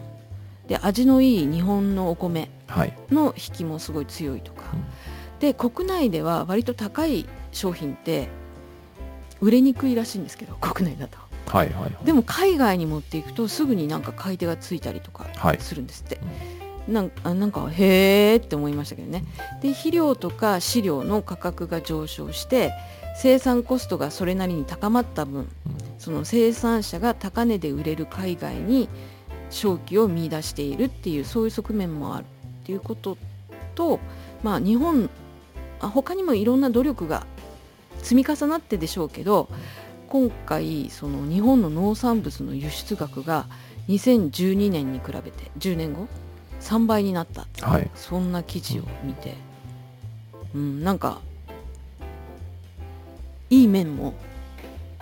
[0.65, 5.39] ンで味のいい日本のお米はい、の引きもすごい強いとか、うん。
[5.39, 8.27] で国内では割と高い商品って
[9.39, 11.83] 売れにくいらしいんですけど国内だとはいはい。
[11.83, 15.57] はいでも海外に持っていくとすぐになんか買い手がついたりとかはい。
[15.59, 16.19] するんですって、
[16.87, 19.23] なんあなんかへーって思いましたけどね。
[19.61, 22.73] で肥料とか飼料の価格が上昇して
[23.15, 25.47] 生産コストがそれなりに高まった分うん。
[25.99, 28.89] その生産者が高値で売れる海外に
[29.51, 33.17] 商機を見出しているっていうそういう側面もあるっていうこと
[33.75, 33.99] と、
[34.41, 35.09] まあ、日本
[35.79, 37.27] あ他にもいろんな努力が
[38.01, 39.47] 積み重なってでしょうけど
[40.11, 43.45] 今回その日本の農産物の輸出額が
[43.87, 46.09] 2012年に比べて10年後
[46.59, 47.43] 3倍になった。
[47.43, 47.89] っはい。
[47.95, 49.35] そんな記事を見て、
[50.53, 51.21] うん、なんか
[53.49, 54.13] いい面も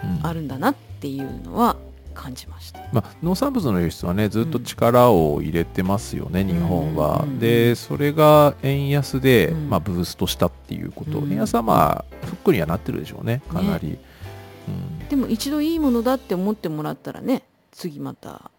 [0.03, 0.19] うん。
[0.21, 1.75] あるんだなっていうのは
[2.13, 2.79] 感じました。
[2.93, 7.39] まあ、農産物の輸出はねずっと力を入れてますよね、日本は、うん。
[7.39, 9.69] でそれが円安で、うん。
[9.71, 11.31] まあ、ブーストしたっていうこと、うん。
[11.31, 13.97] 円安はまあフックにはなってるでしょうねかなり、
[15.01, 18.51] うん、でも一度いいものだって思ってもらったらね次また。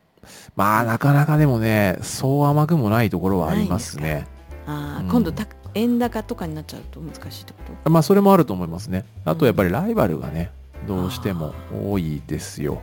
[0.54, 4.26] まあなかなかでもねそう甘くもないところはありますね。
[4.66, 5.10] あー、うん。
[5.10, 7.52] 今度た円高とかになっちゃうと難しいって。
[7.52, 9.04] ことまあそれもあると思いますね。
[9.24, 10.50] あとやっぱりライバルがね
[10.86, 12.82] どうしても多いですよ。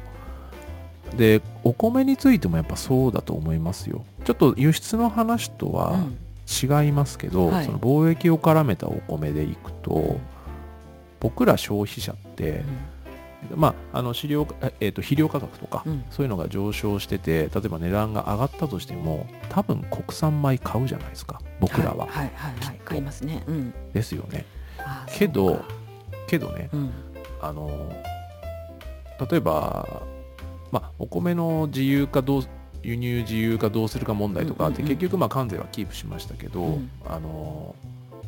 [1.15, 4.03] でお米についてもやっぱそうだと思いますよ。
[4.25, 6.17] ちょっと輸出の話とは、うん。
[6.49, 7.65] 違いますけど、はい。
[7.65, 10.17] その貿易を絡めたお米でいくと
[11.19, 12.63] 僕ら消費者って、
[13.55, 16.03] まあ、あの飼料ええーと肥料価格とか、うん。
[16.09, 23.43] そういうのが上昇してて例えば値段が上がったとしても多分国産米買うじゃないですか僕らは、はいはいはいはい買いますね。
[23.47, 23.73] うん。
[23.93, 24.45] ですよね。
[25.07, 25.63] けど
[26.27, 26.91] けどねうん。
[27.41, 27.91] あの
[29.29, 30.03] 例えば、
[30.71, 32.43] まあ、お米の自由化どう
[32.83, 36.91] 輸入自由化どうするか問題とかあって、結局まあ関税はキープしましたけど、うん。
[37.05, 37.75] あの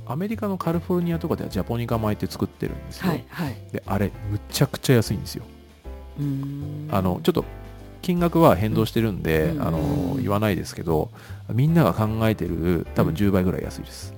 [0.09, 3.55] アメリカのカリフォルニアとかではジャポニカ米って作ってるんですよ、はいはい。
[3.71, 5.43] であれむちゃくちゃ安いんですよ。
[6.17, 6.87] うーん。
[6.91, 7.45] あのちょっと
[8.01, 9.61] 金額は変動してるんで、うん。
[9.61, 11.11] あの言わないですけど
[11.53, 14.13] みんなが考えてる多分10倍ぐらい安いです、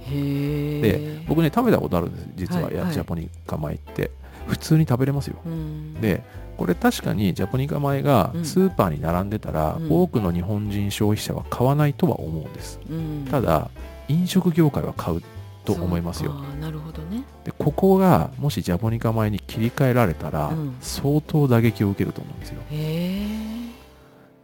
[0.00, 2.86] へえで僕ね食べたことあるんです実は、はいはい。
[2.86, 4.10] やジャポニカ米って。
[4.46, 5.36] 普通に食べれますよ。
[5.44, 6.00] うん。
[6.00, 6.22] で
[6.56, 8.44] これ確かにジャポニカ米がうん。
[8.44, 9.88] スーパーに並んでたら、うん。
[9.90, 12.80] 多くの日本人消費者は買わないとは思うんです。
[12.88, 13.26] うん。
[13.30, 13.70] ただ
[14.08, 15.22] 飲食業界は買う
[15.64, 16.32] と思いますよ。
[16.60, 17.24] なるほどね。
[17.44, 20.76] でここがもしジャポニカ米に切り替えられたら、うん。
[20.80, 22.62] 相当打撃を受けると思うんですよ。
[22.70, 23.26] へ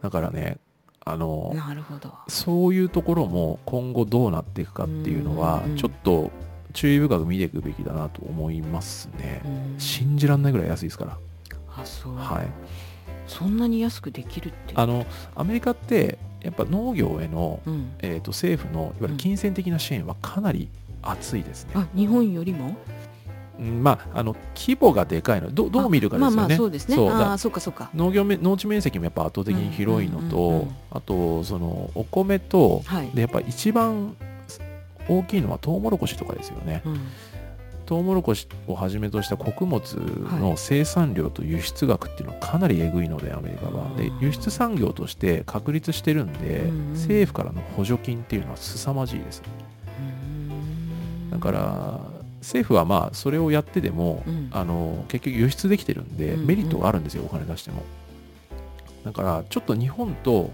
[0.01, 0.57] だからね
[1.05, 1.53] あえの
[2.27, 6.31] そういうところも今後どうなっていくかっていうのはうんちょっと
[6.73, 9.41] 注意深く見ていくべきだなと思いますね。
[9.45, 9.47] う
[9.77, 9.79] ん。
[9.79, 11.17] 信じらんないぐらい安いですから。
[11.67, 12.47] はい
[13.27, 14.73] そんなに安くできるって。
[14.75, 15.05] あの
[15.35, 17.91] アメリカってやっぱ農業へのうん。
[17.99, 20.67] えー、と政府のいわゆる金銭的な支援はかなり
[21.01, 21.71] 厚いですね。
[21.75, 22.75] あ日本よりも？
[23.59, 25.51] うんまあ、あの規模がでかいの。
[25.51, 26.35] どどう見るかですよね。
[26.35, 26.95] まあまあそうですね。
[26.95, 27.29] そうだ。
[27.29, 27.91] ああそうかそうか。
[27.93, 30.75] 農業め農地面積もやっぱ圧倒的に広いのと、うんうんうんうん。
[30.91, 33.09] あとそのお米とはい。
[33.13, 34.15] でやっぱ一番
[35.07, 36.81] 大きいのはトウモロコシとかですよね。
[36.85, 36.99] うん
[37.85, 39.95] トウモロコシをはじめとした穀物
[40.39, 43.95] の生産量と輸出額っていうのはかなりえぐいのでアメリカは。
[43.97, 49.41] でうん輸出産業として確立してるんで、政府からの補助金っていうのは凄まじいです。
[49.99, 50.53] う
[51.27, 51.29] ん。
[51.29, 51.99] だから
[52.39, 54.49] 政府はまあそれをやってでも、うん。
[54.51, 57.83] あの結局輸出できてるんでメリットがあるんですよ、お金出しても。
[59.03, 60.51] だからちょっと日本と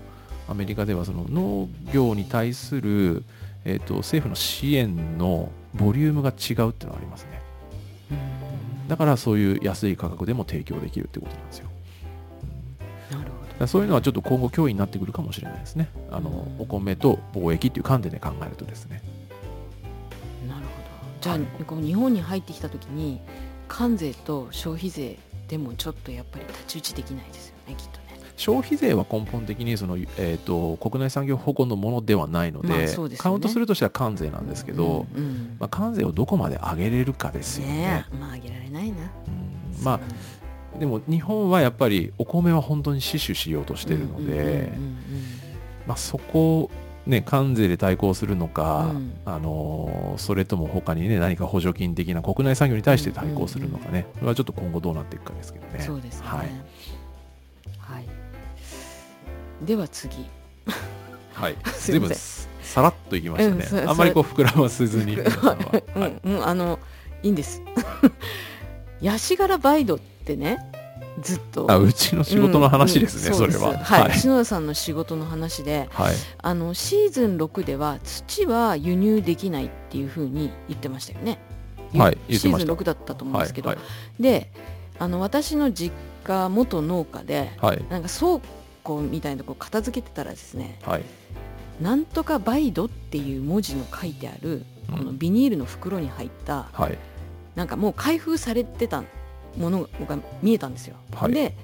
[0.48, 3.24] アメリカではその農業に対する、
[3.66, 7.42] えー、と政府の支援のボリュームが違うっていうのはありますね。
[8.12, 8.50] うん
[8.90, 11.70] だからそういう安い価格でも提供できるってことなんですよ。
[13.68, 15.90] そういうのはちょっと今後脅威になってくるかもしれないですね。
[16.12, 16.62] あの、うん。
[16.62, 19.04] お米と貿易っていう観点で考えるとですね。
[20.48, 20.88] どなるほど。
[21.22, 23.22] じゃあこう日本に入ってきた時に
[23.68, 27.99] 関税と消費税でもちょっとやっぱり太刀打ちできないですよねきっと。
[27.99, 27.99] ね
[28.40, 33.18] 消費税は根本的にその、えー、と国内産業保護のものではないので,、まあでね。
[33.18, 35.58] カウントするとしたら関税なんですけど、うんうん。
[35.60, 37.74] まあ、関税をどこまで上げれるかですよね。
[37.74, 38.96] ねえまああげられないな。
[38.98, 39.84] うん。
[39.84, 40.00] ま
[40.76, 44.72] あでも日本はやっぱりお米は本当に死守しようとしてるので、
[45.98, 46.72] そこを、
[47.06, 49.14] ね、関税で対抗するのか、うん。
[49.26, 55.82] あのーそれとも他に、ね、何か補助金的な国内産業に対して対抗するのかね、それはちょっと今後どうなっていくかですけどね。
[55.82, 56.28] そうですね。
[56.28, 56.50] はいはい
[59.62, 60.26] では次。
[61.34, 62.18] はい、 すいません。
[62.18, 65.58] 随分さらっといきましたね、うんそあんまりこう膨らませずにうは。
[65.96, 66.78] い んうんあの
[67.24, 67.62] いいんです。
[69.02, 70.60] ヤシ柄バイドってね
[71.22, 71.66] ずっと。
[71.70, 73.72] あうちの仕事の話ですね、うんそれは。
[73.72, 73.92] うです。
[73.92, 74.14] はい、はい。
[74.20, 76.16] 篠田さんの仕事の話ではい。
[76.38, 81.40] あのシーズン6では土は輸入できないっていうふうに言ってましたよね。
[81.96, 82.74] はいシーズンました。
[82.74, 83.78] 6だったと思うんですけど、はい
[84.20, 84.52] で
[85.00, 85.96] あの私の実
[86.26, 87.84] 家元農家ではい。
[87.90, 88.42] なんか倉
[88.90, 91.04] 庫みたいなとこ片付けてたらですねはい。
[91.82, 94.98] なんとかバイドっていう文字の書いてあるうん。
[94.98, 96.98] このビニールの袋に入ったはい。
[97.56, 99.04] なんかもう開封されてた
[99.58, 100.96] ものが見えたんですよ。
[101.14, 101.34] はい。
[101.34, 101.56] で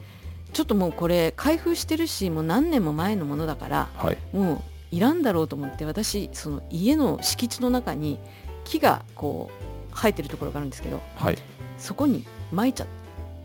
[0.54, 4.18] ちょっともうこれ開封してるしもう何年も前のものだからはい。
[4.32, 8.20] もういらんだろうと思って私その家の敷地の中に
[8.64, 9.50] 木がこ
[9.92, 11.38] う生えてるところがあるんですけどはい。
[11.78, 12.88] そこに撒いちゃっ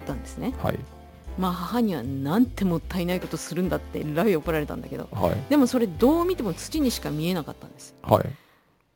[0.07, 0.55] たんですね。
[0.63, 0.79] はい
[1.41, 5.37] まあ母にはなんてもったいないことするんだってえらい怒られたんだけどはい。
[5.49, 8.27] でもそれどう見ても土にしか見えなかったんですはい。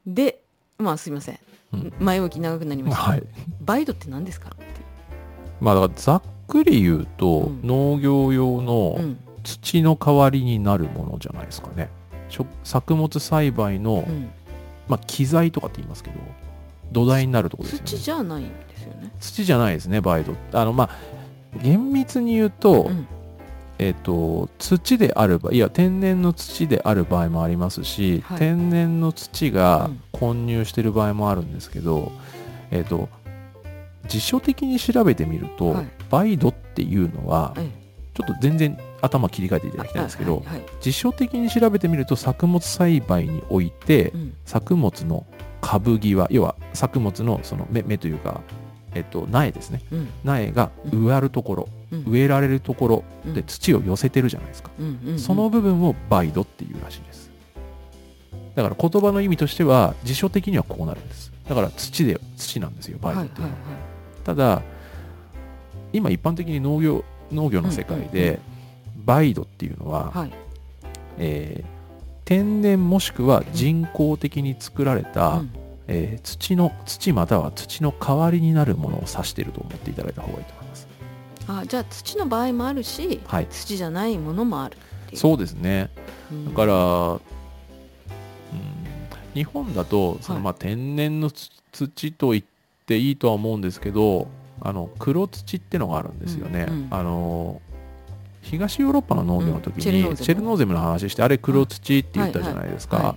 [0.06, 0.40] で
[0.78, 1.38] まあすいません。
[1.72, 1.92] うん。
[1.98, 3.22] 前置き長くなりました、はい。
[3.62, 4.64] バイドって何ですかって。
[5.60, 7.60] まあだからざっくり言うと、うん。
[7.64, 9.18] 農業用のうん。
[9.42, 11.90] 土の代わりになるものじゃないですかね。
[12.30, 14.30] しょ作物栽培の、うん。
[14.88, 16.16] まあ、機材とかって言いますけど
[16.92, 17.90] 土台になるところですよね。
[17.90, 19.12] 土じゃないんですよね。
[19.20, 20.90] 土じゃないですねバイドあのまあ
[21.62, 23.06] 厳密に言うと,、うん。
[23.78, 28.38] えっと土である場合いや天然の土である場合もありますし、はい。
[28.38, 30.00] 天然の土がうん。
[30.12, 32.12] 混入してる場合もあるんですけど、
[32.70, 33.08] えっと
[34.08, 35.86] 辞書的に調べてみると、はい。
[36.10, 37.68] バイドっていうのはえ
[38.14, 44.34] ちょっと全然頭切り替えていただきたいんですけど、はいはいはい辞書的に調べてみると作物栽培において、うん。
[44.44, 45.26] 作物の
[45.60, 48.42] 株際要は作物のその芽芽というか、
[48.94, 49.82] えっと、苗ですね。
[49.92, 50.08] うん。
[50.24, 52.04] 苗が植わるところ、うん。
[52.06, 53.34] 植えられるところうん。
[53.34, 57.30] で土を寄せてるじゃないですか、うんうんうんその部分をバイドっていうらしいです。
[58.54, 61.32] だから言葉の意味としては辞書的にはこうなるんです。
[61.48, 63.80] だから土で土なんですよバイドっていうのは、はいはい
[64.24, 64.62] ただ
[65.92, 68.40] 今一般的に農業農業の世界で
[69.04, 70.32] バイドっていうのは、はいはい。
[71.18, 71.74] えー
[72.24, 75.50] 天然もしくは人工的に作られた、うん
[75.86, 80.88] えー土の土または土の代わりになるものを指していると思っていただいた方がいいと思います。
[81.46, 84.78] あじゃあ土の場合もあるしはい、土じゃないものもある
[85.14, 85.90] そうですね。
[86.32, 87.20] うんだから、うん、
[89.34, 92.44] 日本だとその、はいまあ、天然の土土と言っ
[92.86, 94.28] ていいとは思うんですけど、
[94.60, 96.66] あの黒土ってのがあるんですよね。
[96.68, 97.60] うんうんあの
[98.42, 102.96] 東ヨーロッパの農業の時に、うんチェルノーゼムチェルノーゼムの話してあれ黒土って言ったじゃないですか。
[102.96, 103.16] はいはい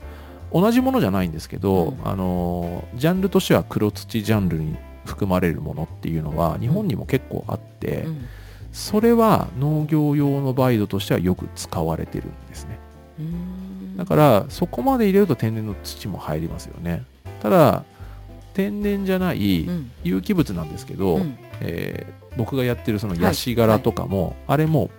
[0.52, 2.08] 同じものじゃないんですけど、うん。
[2.08, 8.26] あのジャンルとしては黒土ジャンルに含まれるものっていうのは日本にも結構あって、うん。
[8.72, 12.80] それは農業用のバイドとしてはよく使われてるんですね。
[13.20, 13.98] うん。
[13.98, 17.04] だからそこまで入れると天然の土も入りますよね。
[17.42, 17.84] ただ
[18.54, 19.92] 天然じゃないうん。
[20.04, 21.38] 有機物なんですけど、うん。
[21.62, 23.22] えー僕がやってるそのはい。
[23.24, 24.92] ヤシ殻とかも、あれも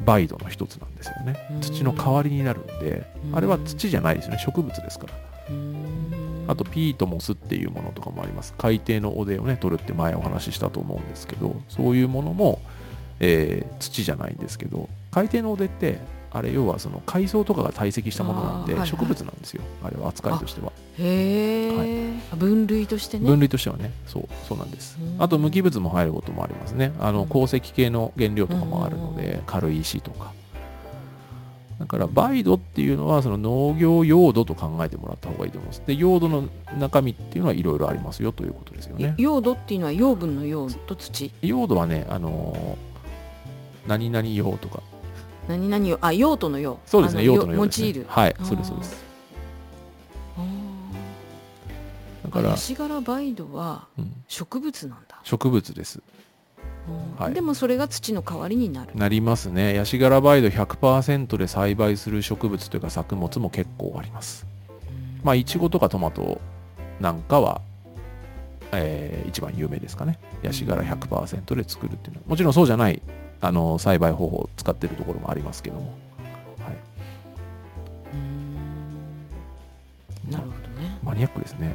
[0.00, 1.36] バイドの一つなんですよね。
[1.52, 1.60] うん。
[1.60, 3.36] 土の代わりになるんでうん。
[3.36, 4.38] あれは土じゃないですよね。
[4.38, 5.14] 植物ですから。
[5.50, 6.44] うん。
[6.46, 8.54] あとピートモスっていうものとかもあります。
[8.58, 12.60] 海底の汚泥をね取るって前お話ししたと思うんですけどそういうものも、
[13.20, 15.98] えー土じゃないんですけど海底の汚泥って
[16.34, 19.62] あれ要はその海藻とかが堆積したものなんで植物なんですよ。
[19.84, 20.72] あれは扱いとしては。
[20.98, 23.26] へえ、分類としてね。
[23.26, 23.92] 分類としてはね。
[24.06, 24.98] そうそうなんです。
[25.00, 25.22] うん。
[25.22, 26.92] あと無機物も入ることもありますね。
[26.98, 27.14] あうん。
[27.14, 29.16] の鉱石系の原料とかもあるのうん。
[29.16, 30.32] で軽い石とか。
[31.78, 35.82] だからバイドっていうのはその農業用土と考えてもらった方がいいと思います。
[35.86, 39.14] で用土の中身っていうのはいろいろありますよということですよね。
[39.18, 41.32] 用土っていうのは養分の用と土？
[41.42, 42.94] 用土はねあのー
[43.86, 44.82] 何々用とか
[45.48, 46.78] 何々用あ用途の用。
[46.86, 48.06] そうですね用途の用です、ね、用いる。
[48.08, 49.04] はいそうですそうです。
[50.36, 50.40] あ
[52.24, 56.00] だからヤ、シ柄バイドはうん、植物なんだ、植物です。
[56.88, 57.22] うん。
[57.24, 57.34] はい。
[57.34, 58.92] でもそれが土の代わりになる。
[58.94, 59.74] なりますね。
[59.74, 64.46] ヤシガラバイド100%で栽培する植物というか作物も結構あります。
[65.22, 66.40] まあいちごとかトマト
[67.00, 67.60] なんかは、
[68.72, 70.18] えー一番有名ですかね。
[70.42, 72.20] ヤシガラ100%で作るっていうの。
[72.22, 73.02] はもちろんそうじゃない
[73.44, 75.94] あの栽培方法を使ってるところもありますけども、
[76.58, 76.76] はい、
[78.14, 78.54] うん
[80.30, 80.98] なるほどね。
[81.02, 81.74] マニアックですね。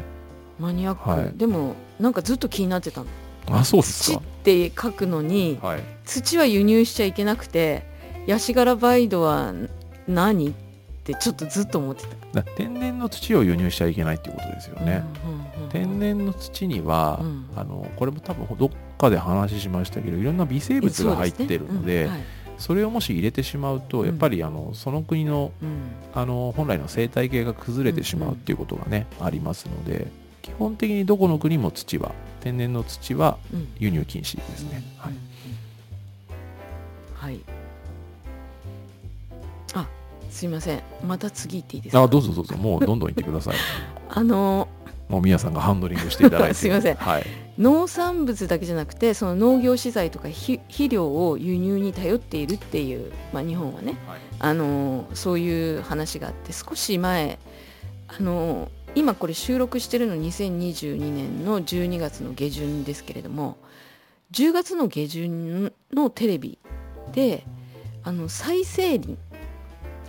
[0.59, 1.37] マニアック、はい。
[1.37, 3.07] でもなんかずっと気になってたの。
[3.51, 5.83] あそうです土っかて書くのにはい。
[6.05, 7.85] 土は輸入しちゃいけなくて
[8.25, 9.53] ヤシ柄バイドは
[10.07, 10.53] 何っ
[11.03, 17.47] てちょっとずっと思ってた、だ天然の土を輸入しちゃいけないっていうことですよね、うんうんうん天然の土には、うん。
[17.55, 22.09] あのこれも多分どっかで話しましたけどいろんな微生物が入ってるので
[22.57, 24.05] それをもし入れてしまうと、うん。
[24.05, 25.51] やっぱりあのその国の
[26.13, 30.07] あの本来の生態系が崩れてしまうっていうことがね、ありますので
[30.41, 33.37] 基本的にどこの国も土は天然の土は
[33.79, 35.13] 輸入禁止ですね、はい。
[37.15, 37.39] はい。
[39.73, 39.87] あ
[40.29, 40.81] すいません。
[41.07, 42.01] また次行っていいですか？
[42.01, 42.55] あどうぞどうぞ。
[42.57, 43.55] もうどんどん言ってください。
[44.09, 44.67] あの
[45.07, 46.53] もう宮さんがハンドリングしていただいて。
[46.59, 46.95] すいません。
[46.95, 47.25] はい、
[47.59, 53.97] 農産物だけじゃなくてその農業資材とか肥肥料を輸入に頼っているっていう、まあ、日本はね
[54.39, 57.37] あのそういう話があって少し前
[58.07, 63.57] あの今これ収録してるの2022年の12月の下旬ですけれども
[64.31, 66.59] 10月の下旬のテレビ
[67.11, 67.43] で
[68.03, 69.17] あの再生林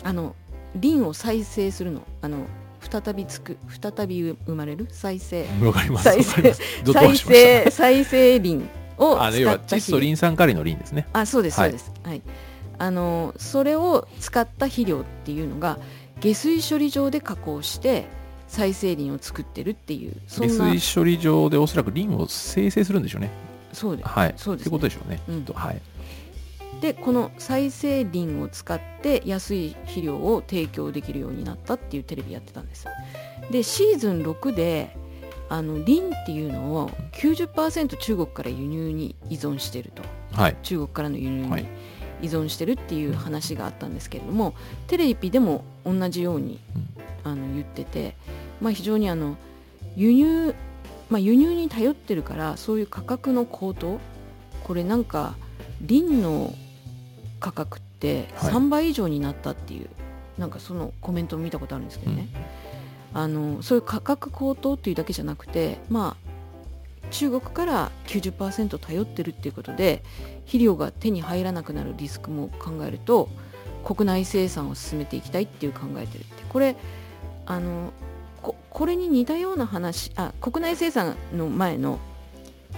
[0.04, 0.36] あの
[0.80, 2.46] 林を再生するのあの
[2.80, 4.86] 再びつく再び生まれる？
[4.90, 5.46] 再生。
[5.62, 6.04] わかります。
[6.04, 6.62] 再わかります。
[6.84, 8.64] どどう再生再生林
[8.98, 11.06] をあの要は使った窒素リン酸カリのリンですね。
[11.12, 11.70] あそうですはい。
[11.70, 11.92] そうです。
[12.02, 12.22] はい、
[12.78, 15.78] あのそれを使った肥料っていうのが
[16.20, 18.06] 下水処理場で加工して
[18.48, 20.72] 再生林を作ってるっていう下な。
[20.72, 23.30] 水処理場でおそらくリンを生成するんでしょうね。
[23.72, 24.34] そうではい。
[24.36, 24.68] そうですね。
[24.68, 25.44] ってことでしょうね、うん。
[25.54, 25.80] はい
[26.80, 32.86] でこの再生林を使って安い肥料を提供できるようになったっていうテレビやってたんです。
[33.50, 34.96] でシーズン6で
[35.48, 40.02] あのリンっていうのを90%中国から輸入に依存してると。
[40.32, 40.56] はい。
[40.62, 41.62] 中国からの輸入はい。
[41.62, 41.68] に
[42.22, 44.54] 依存してるっていう話があったんですけれども、
[44.86, 46.60] テレビでも同じように
[47.24, 48.14] あの言ってて、
[48.60, 49.36] まあ、非常にあの
[49.96, 50.54] 輸入、
[51.08, 53.98] まあ、輸入に頼ってるからそういう価格の高騰
[54.64, 55.34] これなんか
[55.80, 56.54] リンの
[57.40, 58.52] 価格ってはい。
[58.52, 59.88] 3倍以上になったっていう、
[60.38, 62.28] なんかそのコメントを見たことあるんですけどね、
[63.12, 66.30] あのそういう価格高騰っていうだけじゃなくてまあ
[67.10, 70.02] 中国から90%頼ってるっていうことで
[70.40, 73.28] 肥料が手に入らなくなるリスクも考えると
[73.84, 76.44] 国内生産を進めていきたいっていう考えてるって。
[76.48, 76.76] これ
[77.46, 77.92] あの
[78.42, 81.98] ここれに似たような話あ国内生産の前の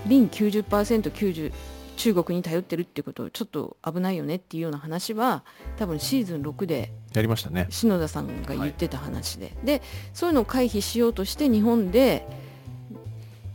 [0.06, 1.52] リン 90%90
[1.96, 5.44] 中国に頼ってるっていうことをちょっと危ないよねっていうような話は
[5.76, 7.66] 多分シーズン6でやりましたね。
[7.70, 9.82] 篠田さんが言ってた話で、で
[10.14, 12.26] そういうのを回避しようとして日本で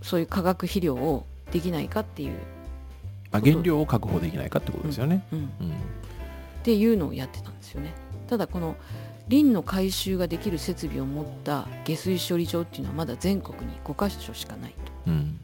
[0.01, 2.37] そういう化学肥料をできないかっていう、
[3.31, 5.45] あ原料を確保できないかってことですよね、うん、うん。
[5.45, 5.49] っ
[6.63, 7.93] ていうのをやってたんですよね。
[8.29, 8.75] ただこの
[9.27, 15.39] リンの回収ができる設備を持った下水処理場っていうのはまだ全国に5カ所しかないと、うん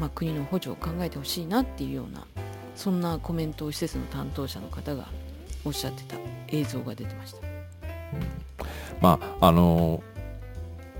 [0.00, 2.26] まあ、国の補助を考えてほしいなっていうような
[2.74, 5.06] そんなコメントを施設の担当者の方が
[5.64, 6.16] おっしゃってた
[6.48, 7.38] 映像が出てました。
[9.00, 10.02] まああの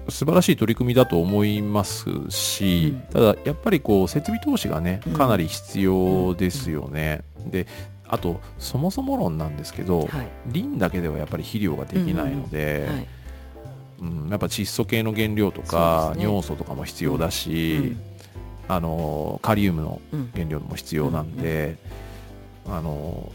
[0.08, 3.00] 素晴らしい取り組みだと思いますし、うん。
[3.12, 5.12] ただやっぱりこう設備投資がねうん。
[5.14, 7.66] かなり必要ですよね、で
[8.06, 10.28] あとそもそも論なんですけど、はい。
[10.46, 13.06] リンだけではやっぱり肥料ができないので、はい。
[14.00, 16.24] うんやっぱ窒素系の原料とか、ね。
[16.24, 18.11] 尿素とかも必要だし、うん
[18.68, 21.76] あのカリウムのうん原料も必要なんで、
[22.66, 23.32] あの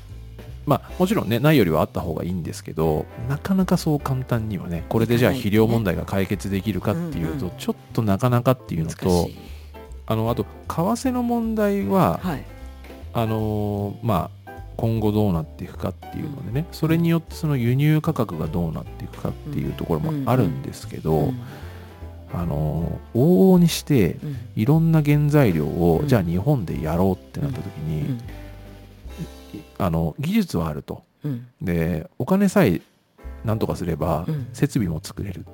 [0.65, 9.29] まあもちろんねないよりはあった方がいいんですけどなかなかそう簡単にはねこれでじゃあ肥料問題が解決できるかっていうと、ちょっとなかなかっていうの難と
[10.07, 12.43] あのあと為替の問題は、はい。
[13.13, 21.39] あのまあ今後どうなっていくかっていうのでね、それによってその輸入価格がどうなっていくかっていうところもあるんですけど、うん
[22.33, 24.37] あの往々にしてうん。
[24.55, 26.07] いろんな原材料を、うん。
[26.07, 28.19] じゃあ日本でやろうってなった時に、うん。
[29.77, 31.03] あの技術はあると。
[31.23, 31.47] うん。
[31.61, 32.81] でお金さえ
[33.45, 34.47] なんとかすればうん。
[34.53, 35.45] 設備も作れる。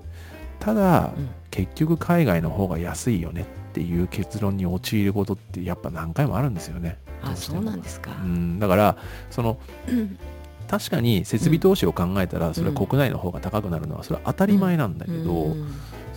[0.59, 1.29] ただ、うん。
[1.51, 6.97] 結局海外の方が安いよねっていう結論に陥ることってやっぱ何回もあるんですよね。
[7.23, 8.12] どあそうなんですか。
[8.23, 8.59] うん。
[8.59, 8.97] だから
[9.29, 10.17] そのうん
[10.67, 15.73] 確かに設備投資を考えたらそれは国内の方が高くなるのはそれは当たり前なんだけど、うん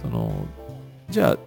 [0.06, 0.32] その
[1.10, 1.38] じゃあ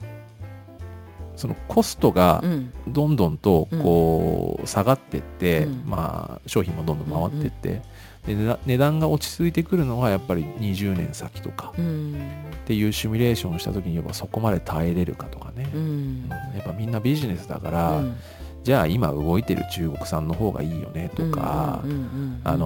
[1.36, 2.74] そのコストがうん。
[2.88, 5.84] どんどんとこう下がってって、うん。
[5.86, 7.82] まあ、商品もどんどん回ってって、
[8.28, 12.16] で値段値段が落ち着いてくるのはやっぱり20年先とかうん。
[12.64, 16.30] っていうシミュレーションをした時にやっぱそこまで耐えれるかとかね、うん。
[16.56, 18.18] やっぱみんなビジネスだから、うん。
[18.64, 21.82] じゃあ今動いてる中国産の方がいいよねとか、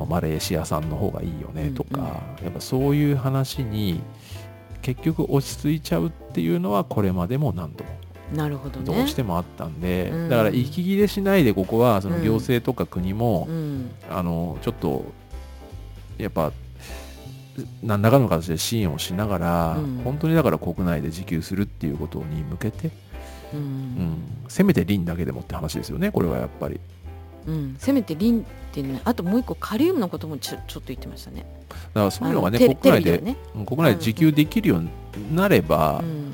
[0.09, 2.07] マレーシア産の方がいいよねとか、うんうん。
[2.45, 4.01] やっぱそういう話に
[4.83, 7.89] 結局落ち着いちゃうっていうのはこれまでも何度も。
[8.35, 8.85] なるほどね。
[8.85, 10.29] どうしてもあったんで、うん。
[10.29, 13.91] だから息切れしないでここはそのうん行政とか国も、うん。
[14.11, 15.05] あのちょっと
[16.19, 16.51] やっぱ
[17.81, 20.01] 何らかの形で支援をしながら、うん。
[20.03, 22.89] 本当にだから国内で自給するっていうことに向けて、
[23.53, 24.17] ううんん、
[24.47, 26.79] せめてリンだけでもって話ですよねこれはやっぱり
[27.47, 27.75] うん。
[27.79, 31.45] せめてリンっていうねあともう一個カリウムのこともちょちょっと言ってましたね。
[31.69, 33.19] だからそういうのがね国内で
[33.65, 34.81] 国内で自給できるよう
[35.17, 36.33] になれば、うん。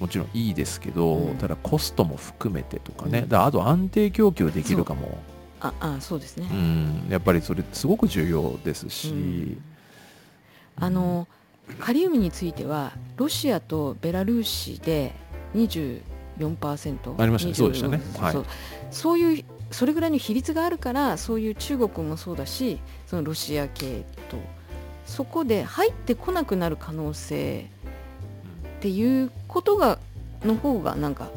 [0.00, 1.36] もちろんいいですけど、うん。
[1.36, 3.28] ただコストも含めてとかね、うん。
[3.28, 5.18] だあと安定供給できるかも。
[5.60, 6.48] ああそうですね。
[6.50, 9.62] う、ん、やっぱりそれすごく重要ですし、うん。
[10.76, 11.28] あの
[11.78, 15.12] カリウムについてはロシアとベラルーシで
[15.54, 16.00] 24%
[17.20, 17.54] ありましたね。
[17.54, 18.00] そうでしたね。
[18.14, 18.46] 24はい。
[18.90, 24.36] そういうそれぐらいの比率があるからそういう中国もそうだしそのロシア系と
[25.06, 27.66] そこで入ってこなくなる可能性
[28.78, 29.98] っていうことが
[30.44, 31.28] の方がなんか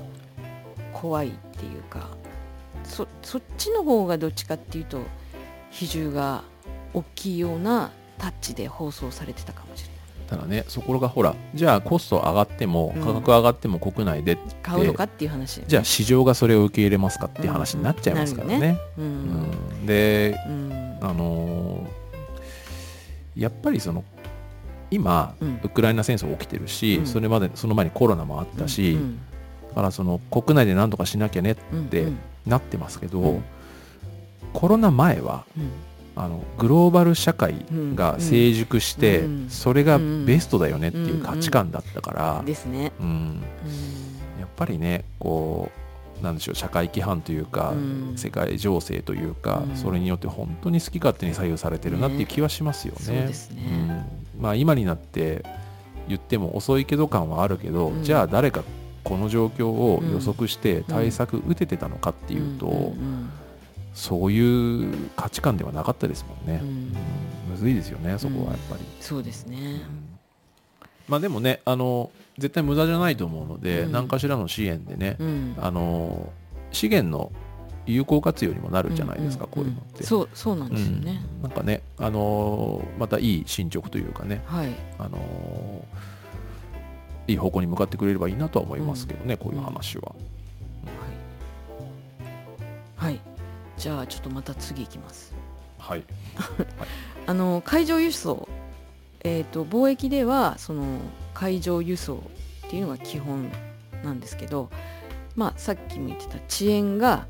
[0.93, 2.07] 怖いっていうか
[2.83, 5.01] そそっちの方がどっちかっていうと
[5.69, 6.43] 比重が
[6.93, 9.92] 大きいようなタッチで放送されてたかもしれない。
[10.27, 13.03] ただねそこがほらじゃあコスト上がってもうん。
[13.03, 18.79] 価格上がっても国内で、買うのかっていう話、じゃあ市場がそれを受け入れますかっていう話になっちゃいますからね。
[18.97, 19.05] うん。
[19.05, 19.07] う
[19.83, 19.85] ん。
[19.85, 20.97] でうん。
[21.01, 22.03] あのー
[23.35, 24.03] やっぱりその
[24.91, 25.59] 今、うん。
[25.63, 27.05] ウクライナ戦争起きてるし、うん。
[27.07, 29.19] それまでその前にコロナもあったし、うん。
[29.69, 31.85] だからその国内で何とかしなきゃねっうん。
[31.87, 32.17] てうん。
[32.45, 33.43] なってますけど、うん。
[34.53, 35.69] コロナ前はうん
[36.15, 37.55] あのグローバル社会
[37.95, 39.49] が成熟して、うん。
[39.49, 42.91] それがベストだよねっていう価値観だったから、ですね。
[42.99, 43.07] うん。
[43.07, 43.41] うん。
[44.39, 45.71] やっぱりねこ
[46.21, 48.13] うなんでしょう社会規範というか、うん。
[48.15, 49.75] 世界情勢というか、うん。
[49.75, 53.33] それによって本当に好き勝手に左右されてるなっていう気はしますよね。
[54.39, 55.43] まあ、今になって
[56.07, 58.03] 言っても遅いけど感はあるけど、うん。
[58.03, 58.63] じゃあ誰か
[59.03, 63.29] この状況を予測して対策打ててたのかっていうと、ん
[63.93, 66.93] そういう価値観ではなかったですもんね、うんうんうん
[67.51, 69.57] むずいですよねそこはやっぱり、そうですね。
[69.57, 70.09] うん
[71.07, 76.31] まあでもねあの絶対無駄じゃないと思うので、うん何かしらの支援でね、うんあの
[76.71, 77.31] 資源の
[77.85, 80.03] 有効活用にもなるじゃないですか、こういうのって。
[80.03, 81.21] そうそうなんですよね。
[81.37, 84.69] うんなんかね、あのーまたいい進捗というかね、はい。
[84.97, 90.13] あのーいい方向に向かってくれればいいなとは思いますけどね、こういう話は。
[92.97, 93.11] はい。
[93.11, 93.21] はい。
[93.83, 95.33] じゃあちょっとまた次いきます。
[95.77, 96.03] はい。
[97.27, 98.47] あの海上輸送、
[99.25, 100.85] えー、と貿易ではその
[101.33, 102.23] 海上輸送
[102.65, 103.51] っていうのが基本
[104.01, 104.69] なんですけど、
[105.35, 107.27] まあ、さっきも言ってた遅延が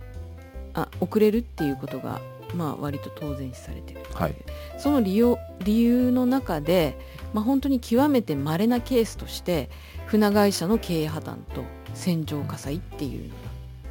[0.75, 2.21] あ遅れるっていうことが、
[2.53, 4.35] まあ、割と当然視されてるはい。
[4.77, 6.99] その理由理由の中で、
[7.33, 9.71] まあ、本当に極めて稀なケースとして
[10.05, 11.63] 船会社の経営破綻と
[11.95, 13.35] 船上火災っていうの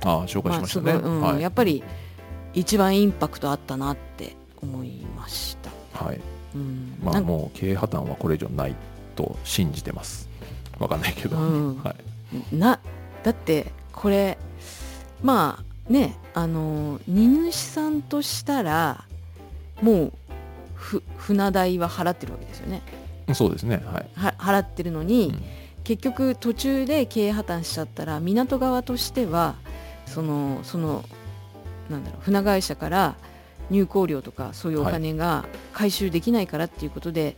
[0.05, 0.93] ああ、紹介が、まあ、しましたね。
[0.93, 1.43] すごい、うんはい。
[1.43, 1.83] やっぱり
[2.55, 6.05] 一番インパクトあったなって思いました。
[6.05, 6.21] はい。
[6.55, 8.75] うん、まあ、もう経営破綻はこれ以上ない
[9.17, 10.29] と信じてます。
[10.79, 11.37] わかんないけど。
[11.37, 11.95] うんは
[12.53, 12.57] い。
[12.57, 12.81] な
[13.23, 14.39] だってこれ
[15.23, 19.05] まあねあの荷主さんとしたら
[19.81, 20.13] もう
[20.75, 22.83] ふ船代は払ってるわけですよね
[23.35, 23.83] そうですね。
[23.87, 24.09] はい。
[24.15, 25.43] は払ってるのに、うん
[25.85, 29.57] 結局途中で経営破綻しちゃったら港側としては
[30.07, 31.05] そのその
[31.93, 33.14] なんだろう船会社から
[33.70, 37.36] 入港料とかそういうお金が回収できないからっていうことで、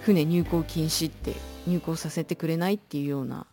[0.00, 1.34] 船入港禁止って
[1.66, 3.46] 入港させてくれないっていうような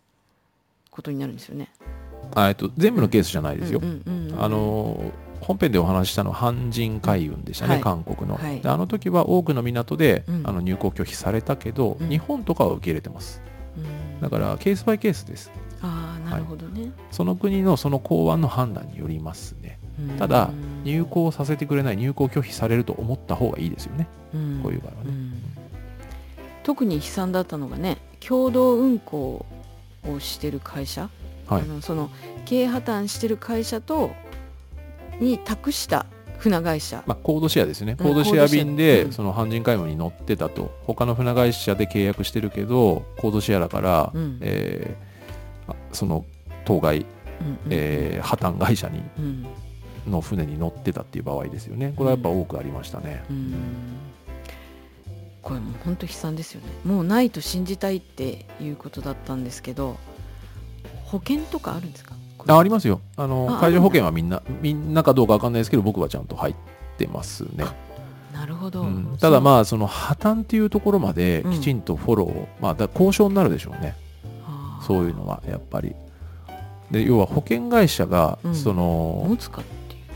[0.90, 1.70] ことになるんですよね。
[2.36, 3.82] あえっと、全部のケースじゃないですよ。
[4.40, 5.12] あのー
[5.44, 7.82] 本編でお話ししたのは阪神海運でしたね、はい。
[7.82, 8.62] 韓国の、はい。
[8.62, 10.48] であの時は多くの港で、うん。
[10.48, 12.10] あの入港拒否されたけど、うん。
[12.10, 13.42] 日本とかは受け入れてます。
[13.78, 14.22] うん。
[14.22, 15.52] だからケースバイケースです。
[15.82, 19.78] ああなるほどね、その国のその港湾の判断によりますね。
[19.82, 19.83] うん
[20.18, 20.50] ただ
[20.84, 24.08] 入港させてくれない入港拒否されると思った方がいいですよね。
[24.34, 24.60] うん。
[24.64, 25.12] こういう場合はね。
[25.12, 25.34] ん。
[26.64, 29.46] 特に悲惨だったのがね共同運航
[30.08, 31.10] をしてる会社、
[31.48, 31.62] はい。
[31.62, 32.10] あのその
[32.46, 34.12] 経営破綻してる会社と
[35.20, 36.06] に託した
[36.40, 44.40] 船会社、まあ、コードシェアですね、うんコードシェア便で、その阪神海運に乗ってたと、他の船会社で契約してるけど、コードシェアだから、うん。
[44.42, 46.26] えーあその
[46.66, 47.06] 当該、うん
[47.48, 47.58] うん。
[47.70, 49.48] えー破綻会社にうん
[50.08, 53.24] の船に乗ってたっていう場合ですよね、これはやっぱ多くありましたね。
[53.30, 53.54] うん。
[55.42, 56.68] これもう本当悲惨ですよね。
[56.86, 59.98] もうないと信じたいっていうことだったんですけど
[61.04, 62.16] 保険とかあるんですか？
[62.48, 63.02] あありますよ。
[63.18, 66.56] あのあ海上保険はみんな、みんなかどうかわかんないですけど、僕はちゃんと入っ
[66.98, 67.66] てますね。
[68.34, 69.18] なるほど、うん。
[69.20, 71.52] ただまあ、その破綻っていうところまでうん。
[71.54, 73.96] きちんとフォロー、まあ、だ交渉になるでしょうね。
[74.86, 75.96] そういうのはやっぱり。
[76.92, 78.56] で要は保険会社がうん。
[78.56, 79.62] その、持つか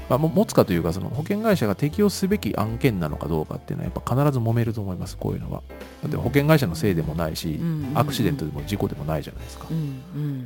[0.09, 5.63] まあ、も持つかというかその保険会社が適用すべき案件なのかどうかっていうのはやっぱ必ず揉めると思いますこういうのは。
[6.01, 7.59] だって保険会社のせいでもないし、
[7.93, 9.67] アクシデントでも事故でもないじゃないですか。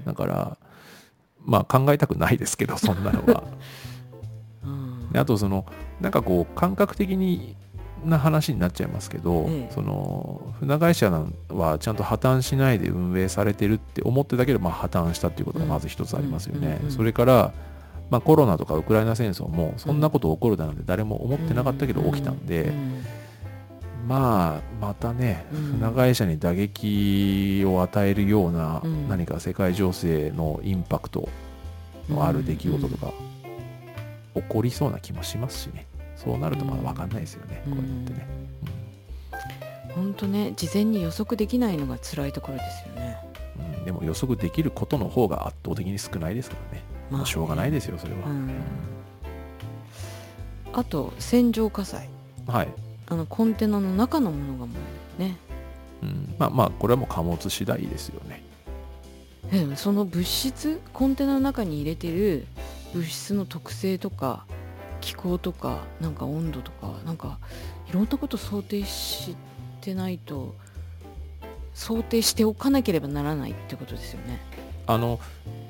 [0.06, 0.58] だから
[1.44, 3.44] まあ考えたくないですけど そんなのは。
[5.14, 5.66] あとその
[6.00, 7.56] なんかこう感覚的に
[8.06, 11.12] な話になっちゃいますけど、ええその船会社
[11.50, 16.80] はちゃんと破綻しないで運営されてるって思ってたけど、まあ、破綻したっていうことがまず一つありますよね。
[16.90, 17.54] それから、
[18.12, 23.04] まあ、コロナとかウクライナ戦争もそんなこと起こるだなんて誰も思ってなかったけど起きたんで、うん。
[24.06, 25.62] まあまたね、うん。
[25.80, 29.08] 船会社に打撃を与えるようなうん。
[29.08, 31.30] 何か世界情勢のインパクト
[32.10, 33.14] のある出来事とか
[34.36, 35.88] 起こりそうな気もしますしね。
[36.18, 37.74] そうなるとまだ分かんないですよね、うん。
[37.74, 38.28] こういうのってね、
[39.96, 43.18] 本当ね事前に予測できないのが辛いところですよね。
[43.58, 43.86] うんうん。
[43.86, 48.50] でも予測できることの方が圧倒的に少ないですからね、まあまあしょうがないですよそれは、うん。
[50.74, 52.08] あと船上火災。
[52.48, 52.68] うんはい、
[53.08, 54.76] あのコンテナの中のものが燃
[55.20, 55.38] えるね。
[56.02, 58.42] うん、まあまあこれはもう貨物次第ですよね。
[59.76, 62.48] その物質コンテナの中に入れてる
[62.94, 64.46] 物質の特性とか
[65.02, 67.38] 気候とかなんか温度とかなんか
[67.90, 69.36] いろんなこと想定し
[69.82, 70.56] てないと
[71.74, 74.40] 想定しておかなければならないってことですよね。
[74.94, 75.20] あの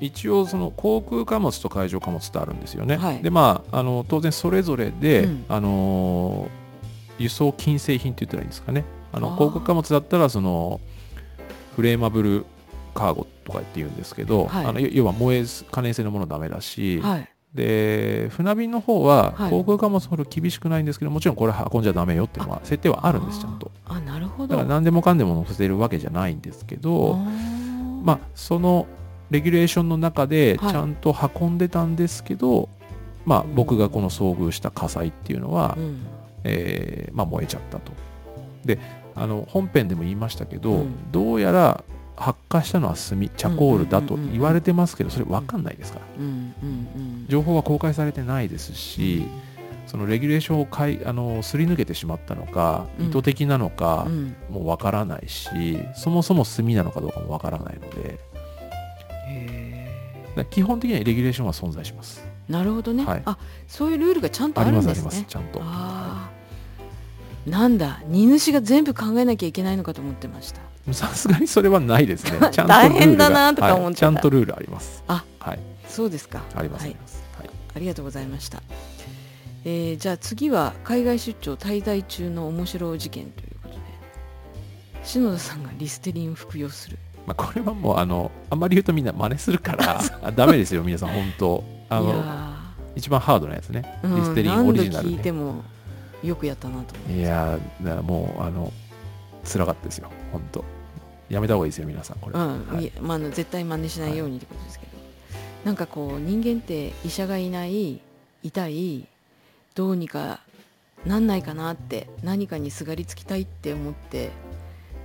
[0.00, 3.22] 一応その航空貨物と海上貨物ってあるんですよね、はい。
[3.22, 5.44] でまああの当然それぞれで、うん。
[5.48, 6.48] あの
[7.18, 8.84] 輸送金製品って言ったらいいんですかね。
[9.12, 10.80] あの航空貨物だったらその
[11.76, 12.46] フレーマブル
[12.94, 14.66] カーゴとかって言うんですけど、はい。
[14.66, 17.28] あの要要は燃え可燃性のものダメだし、はい。
[17.54, 19.50] で船便の方ははい。
[19.50, 23.70] 航空貨物ほど厳しくないんですけどもちろんこれ運んじゃダメよっていうのは設定はあるんですちゃんと。
[23.86, 24.48] あなるほど。
[24.48, 28.86] だから何でもかんでも載せてるわけじゃないんですけど、ままあ、その
[29.32, 30.76] レギュレーションの中でちはい。
[30.76, 32.68] ゃんと運んでたんですけど、
[33.24, 33.54] まあうん。
[33.54, 36.06] 僕がこの遭遇した火災っていうのは、うん。
[36.44, 37.92] えーまあ、燃えちゃったと。
[38.64, 38.78] で
[39.14, 41.10] あの本編でも言いましたけど、うん。
[41.12, 41.82] どうやら
[42.16, 46.04] 発火したのは炭チャコールだと言われてますけどそれ分かんないですから。
[46.18, 49.24] うんうん情報は公開されてないですし
[49.86, 53.06] そのレギュレーションをかいあのすり抜けてしまったのかうん。
[53.06, 54.06] 意図的なのか
[54.50, 55.48] もう分からないし
[55.94, 58.18] そもそも炭なのかどうかも分からないので
[60.50, 62.24] 基本的にはレギュレーションは存在します。
[62.48, 63.22] ーなるほどね、はい。
[63.24, 65.04] あそういうルールがちゃんとあありるんですね。
[65.04, 65.58] ますあります、ちゃんと。
[65.60, 67.50] はあー。
[67.50, 70.60] なんだ荷主が全部考えなきゃいけないのかと思ってました。
[70.90, 72.38] いさすがにそれはないですね。
[72.50, 72.66] ちゃんとルールが。
[72.66, 74.06] 大変だなとか思ってた。
[74.06, 74.14] はい。
[74.14, 75.02] ちゃんとルールあります。
[75.06, 75.58] あはい、
[75.88, 76.42] そうですか。
[76.54, 76.96] あります、はい。
[77.74, 78.62] ありがとうございました、
[79.64, 83.80] えーじゃあ次は海外出張滞在中の面白事件ということで
[85.04, 91.64] 篠田さんがリステリンを服用するまあ、これはもうあのあんまり言うとみんな真似するから あダメですよ皆さん本当。
[91.88, 92.52] あいのや
[92.94, 95.62] 一番ハードなやつね、ーリステリンオリジナル何度聞いてねも
[96.22, 97.58] よくやったなと思いや
[98.02, 98.72] もうあの
[99.44, 100.64] 辛かったですよ本当。
[101.28, 102.92] やめた方がいいですよ皆さんこれ、うんはい。
[103.00, 104.92] まあ、絶対真似しないようにってことですけど、
[105.64, 108.00] なんかこう人間って医者がいない
[108.42, 109.06] 痛い
[109.74, 110.40] どうにか
[111.06, 114.30] なんないかなって何かにすがりつきたいって思って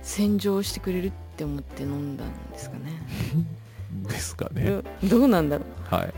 [0.02, 3.02] 洗浄してくれるって思って飲んだんですかね。
[4.08, 4.82] ですかね。
[5.02, 6.12] どどうなんだろはい、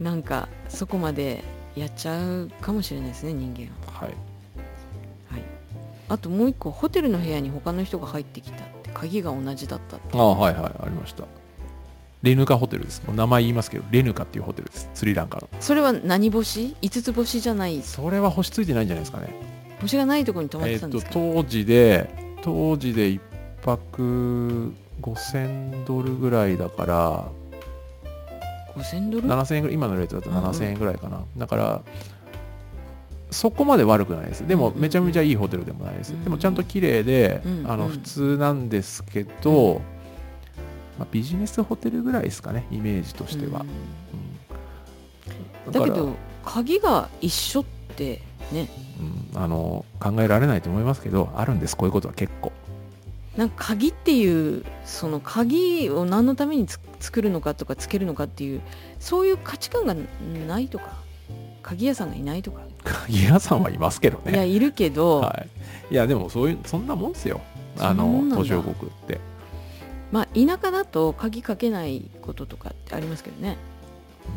[0.00, 1.44] うなんかそこまで
[1.76, 4.08] やっちゃうかもしれないですね人間は、はい、
[5.30, 5.42] はい、
[6.08, 10.18] あともう一個ホテルの部屋に他の人が入ってきたって鍵が同じだったって。
[10.18, 11.24] ああはいはいありました。
[12.22, 13.02] レヌカホテルです。
[13.14, 14.90] 名前言いますけどレヌカっていうホテルです。
[14.94, 15.48] スリランカの。
[15.58, 16.76] それは何星？
[16.82, 17.80] 五つ星じゃない。
[17.82, 19.34] それは星ついてないんじゃないですかね。
[19.80, 23.20] 星がないところに泊まっえっとてたんですか、当時で当時で1
[23.62, 27.28] 泊5000ドルぐらいだから
[28.76, 30.44] 5000ドル？7000円ぐらい今のレートだとうんうん。
[30.44, 31.82] 7000円ぐらいかな、だから
[33.30, 34.46] そこまで悪くないです。
[34.46, 37.70] でもうんうんめちゃめちゃいいホテルでもないです、うんでもちゃんと綺麗で、うんうん。
[37.70, 39.80] あの普通なんですけど、
[40.98, 43.68] まあ、ビジネスホテルぐらいですかねイメージとしては、うん
[45.68, 45.72] うん。
[45.72, 47.64] からだけど鍵が一緒っ
[47.96, 48.20] て
[48.52, 48.68] ね。
[49.34, 49.42] うん。
[49.42, 51.76] あの考えられないと思いますけどあるんです。
[51.76, 52.52] こういうことは結構
[53.36, 58.60] なんか鍵っていうその鍵を何のためにつ作るのかとかつけるのかっていう
[58.98, 59.94] そういう価値観が
[60.46, 60.96] ないとか
[61.62, 64.32] 鍵屋さんがいないとか、鍵屋さんはいますけどね。
[64.32, 65.46] いやいるけど、は
[65.90, 67.40] い、いやでもそういうそんなもんですよ。
[67.78, 69.20] あの途上国って。
[70.10, 73.56] まあ田舎だと鍵かけないこととかってありますけどね。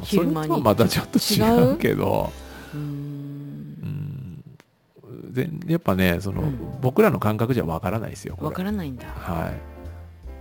[0.04, 2.32] 昼間にとはまたちょっと違うけど。
[2.74, 3.78] うーん
[5.68, 6.58] やっぱねその、うん。
[6.82, 9.06] 僕らの感覚じゃわからないですよこわれからないんだ。
[9.08, 9.54] はい。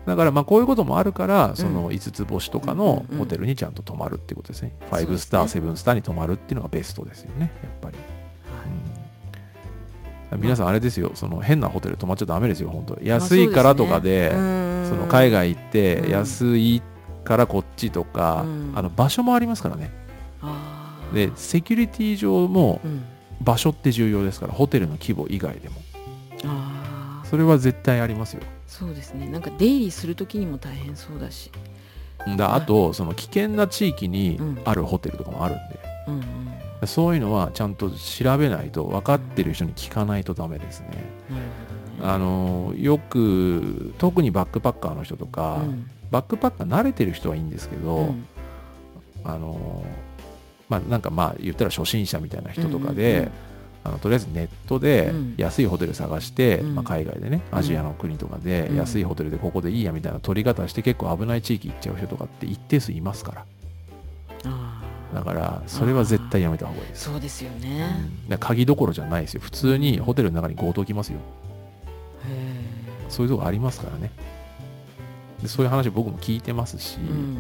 [0.07, 3.19] だからまあこういうこともあるからその5つ星とかのうんうんうん。
[3.21, 5.15] ホテルにちゃんと泊まるってことですね、そうですね。
[5.15, 7.99] 5スター7スターに泊まるっていうのがベストですよねやっぱり、
[10.33, 10.41] うん。
[10.41, 12.99] 皆さんあれですよその変なホテル泊まっちゃダメですよ本当。
[13.03, 14.37] 安いからとかで,、そ
[14.97, 16.11] の海外行ってうん。
[16.11, 16.83] 安い
[17.25, 18.73] からこっちとか、うん。
[18.75, 19.91] あの場所もありますからね。
[21.15, 23.05] でセキュリティ上もうん
[23.43, 25.77] 場所って重要ですからホテルの規模以外でも。
[26.45, 27.29] あー。
[27.29, 28.43] それは絶対ありますよ。
[28.67, 29.27] そうですね。
[29.29, 31.51] なんか出入りする時にも大変そうだし。
[32.37, 34.59] だあとその危険な地域にうん。
[34.65, 36.15] あるホテルとかもあるんで、うん
[36.81, 36.87] うん。
[36.87, 40.89] そういうのはちゃんと調べないと分かってる人に聞かないとダメですね、
[41.31, 41.43] なる
[41.99, 42.13] ほどね。
[42.15, 45.91] あのよく特にバックパッカーの人とか、うん。
[46.11, 48.25] バックパッカー慣れてる人はいいんですけど、うん。
[49.25, 49.85] あの
[50.73, 53.31] まあなんかまあ言ったら初心者みたいな人とかで、うんうん
[53.85, 63.45] あのとりあえずネットでうん安いホテル探して、うんまあ、海外でねうんアジアの国とかでうん安いホテルでここでいいやみたいな取り方して結構危ない地域行っちゃう人とかって一定数いますから。
[65.13, 68.29] だからそれは絶対やめた方がいいです、そうですようね、ん。
[68.29, 69.41] だから鍵どころじゃないですよ。
[69.41, 71.19] 普通にホテルの中に強盗来ますよ。
[72.29, 72.63] へ
[73.09, 74.13] そういうとこありますからね。
[75.43, 77.37] でそういう話僕も聞いてますし、え、うん、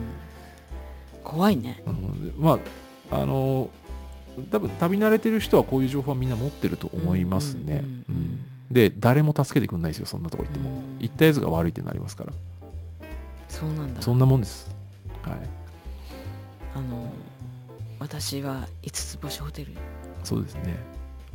[1.22, 1.82] 怖いね。
[1.86, 2.34] うん。
[2.36, 2.58] まあ
[3.12, 3.68] あの
[4.50, 7.84] 多分旅慣れてる人はこういう情報はみんな持ってると思いますね、
[8.70, 10.76] で誰も助けてくんないですよそんなとこ行っても、うん。
[10.98, 12.32] 行ったやつが悪いってなりますから。
[13.48, 14.00] そうなんだ。
[14.00, 14.74] そんなもんです。
[15.22, 15.34] はい、
[16.74, 17.12] あの
[17.98, 19.72] 私は五つ星ホテル。
[20.24, 20.76] そうですね。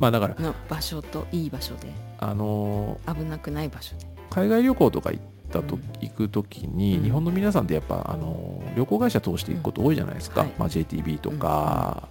[0.00, 1.92] まあだからの場所といい場所で。
[2.18, 4.06] あの危なくない場所で。
[4.30, 7.04] 海外旅行とか行ったと、うん行く時に、うん。
[7.04, 12.08] 日本の皆さんってやっぱあの旅行会社通していくこと多いじゃないですか、まあ、JTB とか、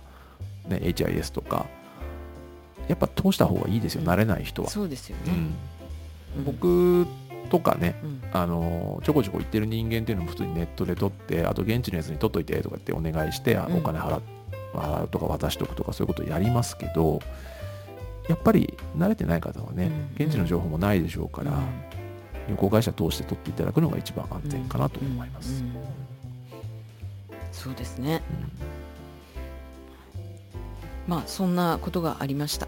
[0.68, 1.66] ね、HIS とか。
[2.88, 4.10] やっぱ通した方がいいですよ、うん。
[4.10, 5.34] 慣れない人は、そうですよね、
[6.46, 7.06] 僕
[7.50, 8.22] とかねうん。
[8.32, 17.20] あのちょこちょこ行ってる人間っていうのも普通にネットで取ってあと現地のやつに取っといてとかってお願いして、お金払うとか渡しとくとかそういうことやりますけど
[18.30, 20.26] やっぱり慣れてない方はね、うん。
[20.26, 21.87] 現地の情報もないでしょうから、うん
[22.48, 25.62] 旅行会社通して取っていただくのが一番安全かなと思います。
[25.62, 26.08] うんうん
[27.58, 28.22] そうですね。
[31.08, 32.68] まあそんなことがありました。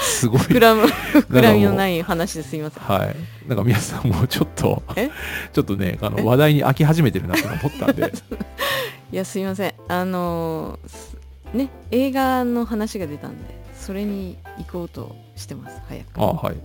[0.00, 0.40] すごい。
[0.40, 2.82] 膨らむ膨らみのない話ですいません。
[2.82, 3.16] はい。
[3.48, 5.08] なんか皆さんもちょっとえ、
[5.52, 8.12] ちょっとね、あの話題に飽き始めてるなと思ったんで、
[9.12, 9.74] いやすいません。
[9.86, 11.16] あのーす
[11.54, 13.44] ね映画の話が出たんで
[13.78, 15.80] それに行こうとしてます。
[15.88, 16.20] 早く。
[16.20, 16.56] あはい。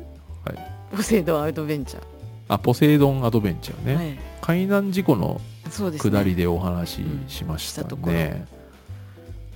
[0.95, 2.01] ポセイドンアドベンチャ
[2.47, 3.95] あ、ポセイドンアドベンチャーー、ね。
[3.95, 8.45] はい、海難事故の下りでお話ししましたうんしたところね。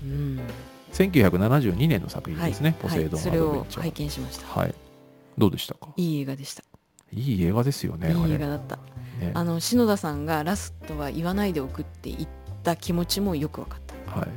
[0.04, 0.40] うん
[0.94, 3.82] 1972年の作品ですね、ポはいセイドンアそれをドベンチャー。
[3.84, 4.76] 拝見しましたはい。
[5.38, 5.88] どうでしたか？
[5.96, 6.64] いい映画でした
[7.14, 8.32] いい映画ですよね、いい。
[8.34, 8.78] 映画だった
[9.20, 12.28] ねあの篠田さんがラストは言わないでおくって言っ
[12.64, 13.80] た気持ちもよく分かっ
[14.14, 14.30] たはい。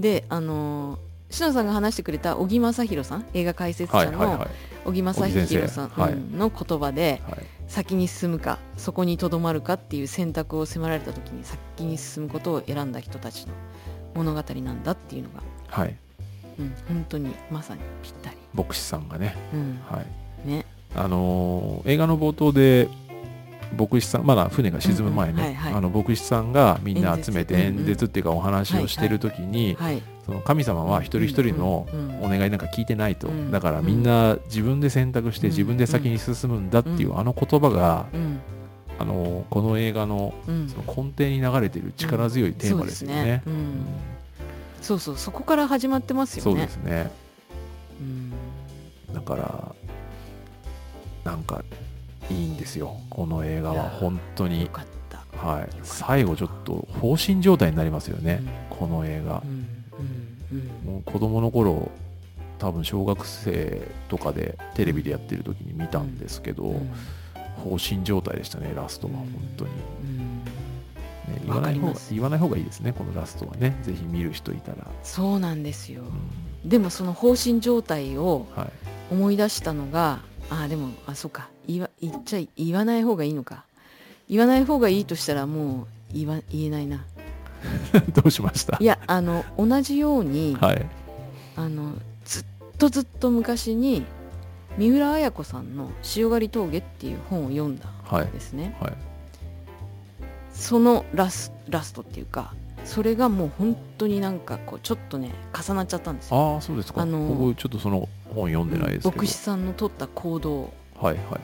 [0.00, 0.98] であの
[1.34, 4.48] 篠田さんが話してくれた小木正弘さん映画解説者のはいはいはい。
[4.84, 7.46] 小木正弘さんの言葉ではい。
[7.66, 13.54] 先に進むかそこにとどまるかっていう選択を迫られた時に先に進むことを選んだ人たちの
[14.14, 15.96] 物語なんだっていうのが、はい。
[16.58, 19.80] うん、本当にまさにぴったり、牧師さんがね、うん。
[19.90, 20.02] は
[20.44, 20.48] い。
[20.48, 20.66] ね。
[20.94, 22.88] あのー映画の冒頭で
[23.76, 25.44] 牧師さんまだ船が沈む前ね、うんうん。
[25.46, 25.72] はいはい。
[25.72, 28.04] あの牧師さんがみんな集めて演説。
[28.04, 31.86] っていうかお話をしてる時に、はいその神様は一人一人の
[32.22, 33.50] お願いなんか聞いてないと、うん。
[33.50, 35.52] だからみんな自分で選択してうん。
[35.52, 37.18] 自分で先に進むんだっていううん。
[37.18, 38.40] あの言葉が、うん。
[38.98, 40.68] あのーこの映画のうん。
[40.68, 43.42] その根底に流れてる力強いテーマですよね。
[44.80, 45.24] そうそうそう。
[45.24, 47.10] そこから始まってますそうよねですね。
[48.00, 48.32] うん。
[49.12, 49.74] だから
[51.24, 51.62] なんか
[52.30, 52.96] いいんですよ。
[53.10, 53.90] この映画は。
[53.90, 54.70] 本当に。
[55.36, 58.78] はい、最後ちょっと放心状態になりますよね、うん。
[58.78, 59.42] この映画
[60.84, 61.90] もう子供の頃
[62.58, 66.90] 多分小学生とかでテレビでやってる時に見たんですけど、うん。
[67.64, 69.26] 放心状態でしたねラストは本
[69.56, 69.70] 当に、
[70.02, 70.44] うん。
[70.44, 73.76] ね、言わない方が言わない方がいいですねこのラストはね。
[73.82, 76.02] ぜひ見る人いたら、そうなんですよ。
[76.02, 76.68] うん。
[76.68, 78.68] でもその放心状態をはい、
[79.10, 81.48] 思い出したのがあでもあそうか。
[81.66, 83.64] 言わ言っちゃい言わない方がいいのか。
[84.28, 87.04] 言わない方がいいとしたらもう言わ言えないな
[88.14, 88.76] どうしました？
[88.80, 90.86] いやあの同じように、はい。
[91.56, 91.92] あの
[92.24, 92.44] ずっ
[92.78, 94.04] とずっと昔に
[94.76, 98.92] 三浦綾子さんの「塩狩り峠」っていう本を読んだはいんですね、はい。
[100.52, 102.54] そのラスラストっていうか
[102.84, 106.54] それがもう本当になんかこうちょっとね重なっちゃったんですよ。
[106.54, 110.62] ああそうですか、あの僕ちょっとその本読んでないです牧師さんの取った行動。
[110.62, 111.38] はいはいは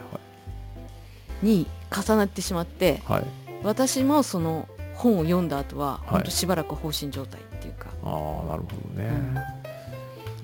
[1.42, 1.46] い。
[1.46, 3.24] に重なってしまってはい。
[3.62, 4.68] 私もその
[5.00, 6.30] 本を読んだ後ははい。
[6.30, 9.10] しばらく放心状態っていうか、ああなるほどね、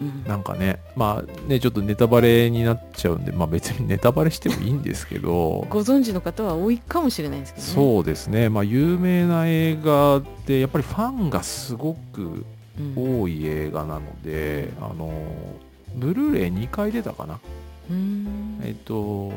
[0.01, 0.25] うん。
[0.25, 7.73] なんかね、まあね、ちょっとネタバレになっちゃうんで、まあ別にネタバレしてもいいんですけど、 ご存知の方は多いかもしれないんですけどね。
[7.73, 12.45] そうですね、まあ有名な映画で、やっぱりファンがすごく
[12.79, 13.21] うん。
[13.23, 15.11] 多い映画なので、あの、
[15.95, 17.41] ブルーレイ2回出たかな。
[17.91, 18.61] うん。
[18.63, 19.33] えっと、1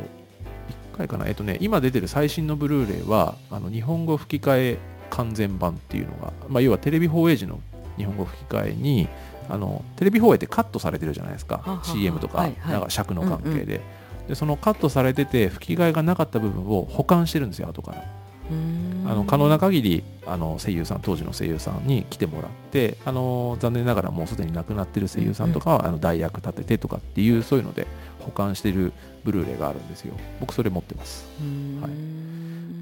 [0.97, 1.27] 回かな。
[1.27, 4.77] えっとね、今出てる最新のブルーレイは、あの日本語吹き替え
[5.09, 7.59] 完全版っていうのが、まあ要はテレビ放映時の
[7.97, 9.07] 日本語吹き替えに、
[9.49, 11.61] あのテレビ放映ってカットされてるじゃないですか。
[11.63, 12.73] はは CM とか,、はいはい。
[12.73, 13.81] なんか尺の関係で,、
[14.27, 18.03] でそのカットされてて吹き替えがなかった部分を保管してるんですよ後から。
[18.51, 19.05] うん。
[19.09, 27.87] あの可能な限りあの声優さん当時の声優さんに来てもらってあの残念ながらもうすでに亡くなってる声優さんとかは、あの代役立ててとかっていうそういうので
[28.19, 28.93] 保管してる
[29.23, 30.13] ブルーレイがあるんですよ。
[30.39, 31.25] 僕それ持ってます。
[31.41, 31.81] うん。
[31.81, 31.91] はい。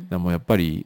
[0.10, 0.86] でもやっぱり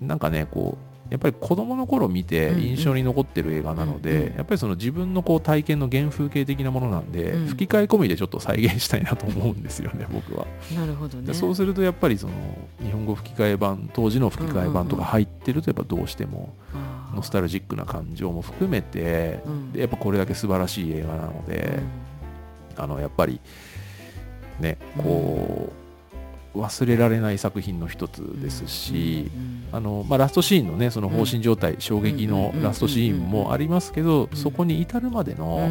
[0.00, 2.62] なんかねこうやっぱり子供の頃見てうんうん。
[2.62, 7.46] 印象に残ってる映画なので、うんうんやっぱりその自分のこう体験の原風景的なものなんで、うん。
[7.46, 11.28] 吹き替え込みでちょっと再現したいなと思うんですよね 僕は、なるほどね。
[11.28, 12.32] でそうするとやっぱりその
[12.82, 16.54] 日本語吹き替え版当時の吹き替え版とか入ってるとやっぱどうしても
[17.14, 19.72] ノスタルジックな感情も含めてうん。
[19.72, 21.78] でやっぱこれだけ素晴らしい映画なので、
[22.76, 23.40] あのやっぱり
[24.60, 25.85] ねこう
[26.56, 35.68] 忘れられない作品の一つですし、うんあのまあ、ラストシーンのねその放心状態、衝撃のラストシーンもありますけど、そこに至るまでの、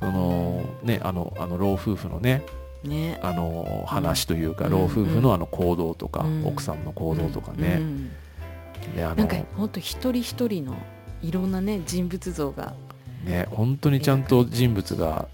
[0.00, 2.42] そのねあのあの老夫婦のね
[2.84, 3.18] ね。
[3.22, 7.80] あの話というか、老夫婦のあの行動とか、奥さんの行動とかね、
[8.94, 10.76] ねあのなんか本当一人一人の
[11.22, 12.74] いろんなね人物像が。
[13.24, 15.28] ね本当にちゃんと人物が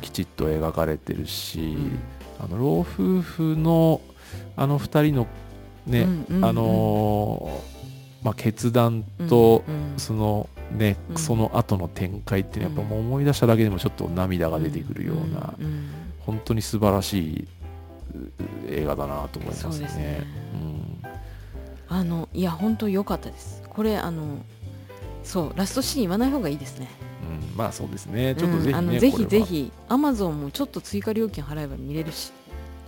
[0.00, 1.76] きちっと描かれてるし、
[2.40, 4.00] あの老夫婦の
[4.56, 5.26] あの2人の
[5.86, 6.06] ね、
[6.42, 7.62] あの
[8.22, 9.62] まあ、決断と、
[9.98, 15.54] そのね、その後の展開っていうのはやっぱもう思い出しただけでもちょっと涙が出てくるような、
[16.20, 17.48] 本当に素晴らしい
[18.68, 19.88] 映画だなと思いますね。
[19.88, 20.22] すね
[20.54, 21.02] うん、
[21.88, 23.62] あのいや本当良かったです。
[23.68, 24.38] これあの
[25.22, 26.88] そうラストシーン言わない方がいいですね。
[27.50, 28.34] うん、まあそうですね。
[28.34, 32.32] ちょっとぜひ、ね、あのぜひぜひアマゾンもちょっと追加料金払えば見れるし。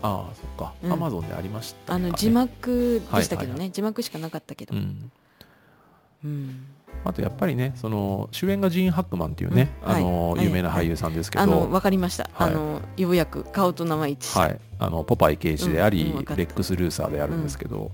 [0.03, 6.67] ああそっか、アマゾンでありました、あの字幕でしたけどね、字幕しかなかったけど、うん、
[7.05, 14.61] あとやっぱりねその主演がジーン・ハックマンっていうね、あの有名な俳優さんですけど、あの分かりました、あのようやく顔と名前一致はい。
[14.79, 17.91] あのポパイ刑事であり、レックス・ルーサーであるんですけど、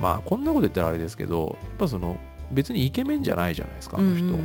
[0.00, 2.16] まあこんなこと言ったらあれですけどやっぱその
[2.50, 4.38] 別にイケメンじゃないじゃないですかあの人。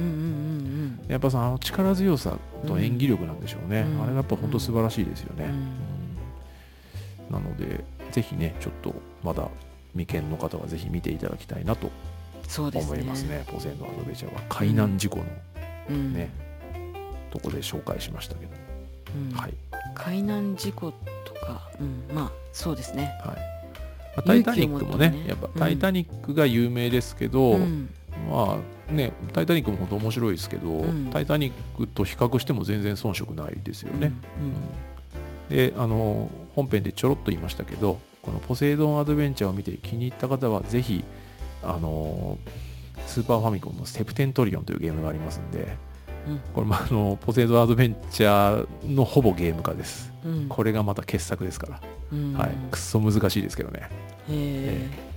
[1.08, 2.38] やっぱさあの力強さ
[2.68, 5.54] と演技力なんでしょうね、あれがやっぱ本当素晴らしいですよね、
[7.32, 9.48] なのでぜひねちょっとまだ
[9.94, 11.90] 未見の方はぜひ見ていただきたいなと
[12.58, 15.24] 思いますね、ね、ポセイドアドベチャーは海難事故の
[15.98, 16.30] ね、
[16.76, 18.52] うん、とこで紹介しましたけど、
[19.16, 19.54] うん、はい、
[19.96, 20.92] 海難事故
[21.26, 23.36] とか、うん、まあそうですね、はい。
[24.16, 27.58] まあ、タイタニックもね、ね、やっぱ「タイタニック」が有名ですけど、
[28.30, 28.58] ま
[28.90, 34.12] あね「タイタニック」も本当面白いですけど「タイタニック」と比較しても全然遜色ないですよね。
[35.50, 41.04] であの本編でちょろっと言いましたけどこの「ポセイドンアドベンチャー」を見て気に入った方はぜひ
[41.64, 42.38] あの
[43.08, 45.76] スーパーファミコンのセプテントリオンというゲームがありますんで、
[46.28, 51.82] うん、これもあのポセイドンアドベンチャーのほぼゲーム化です、うん、これがまた傑作ですから、
[52.14, 53.82] うん、はい、くっそ難しいですけどね。
[53.82, 53.88] へ
[54.30, 55.12] え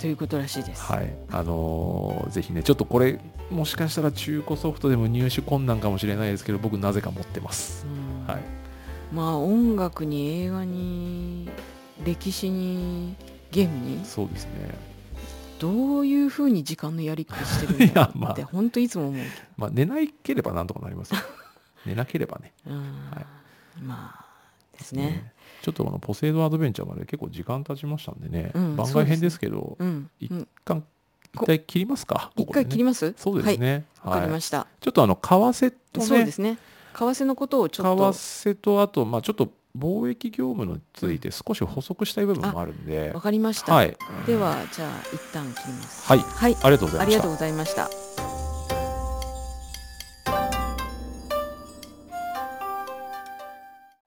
[0.00, 0.82] ということらしいです。
[0.82, 3.18] はい、あのー、ぜひね、ちょっとこれ、
[3.50, 7.86] もしかしたら中古ソフトでも入手困難かもしれないですけど、僕なぜか持ってます。
[8.26, 8.59] はい。
[9.12, 11.48] まあ音楽に映画に
[12.04, 13.16] 歴史に
[13.50, 14.90] ゲームにそうですね。
[15.58, 19.24] どういうふうに時間のやりくりしてるんだって 本当いつも思う
[19.58, 21.12] まあ寝なければなんとかなります
[21.84, 24.24] 寝なければね、はい、まあ
[24.72, 30.32] ですね、ね、ちょっとこのポセイドアドベンチャーまで結構時間経ちましたんでね、うん、番外編ですけど、うん、一
[30.64, 30.82] 旦
[31.34, 32.32] 一回切りますか？
[32.36, 33.12] 一回切ります？
[33.18, 33.84] そうですね。
[34.02, 36.06] わ、はい、かりました、ちょっとあの為替とね。
[36.06, 36.56] そうですね
[36.92, 38.12] 為替のことをちょっと。
[38.12, 38.18] 為
[38.50, 43.12] 替とあとまあちょっと貿易業務について少し補足したい部分もあるんで。
[43.14, 46.06] わかりました、はい、ではじゃあ一旦切ります。
[46.06, 47.02] はい、はい、ありがとうございました。
[47.02, 48.39] ありがとうございました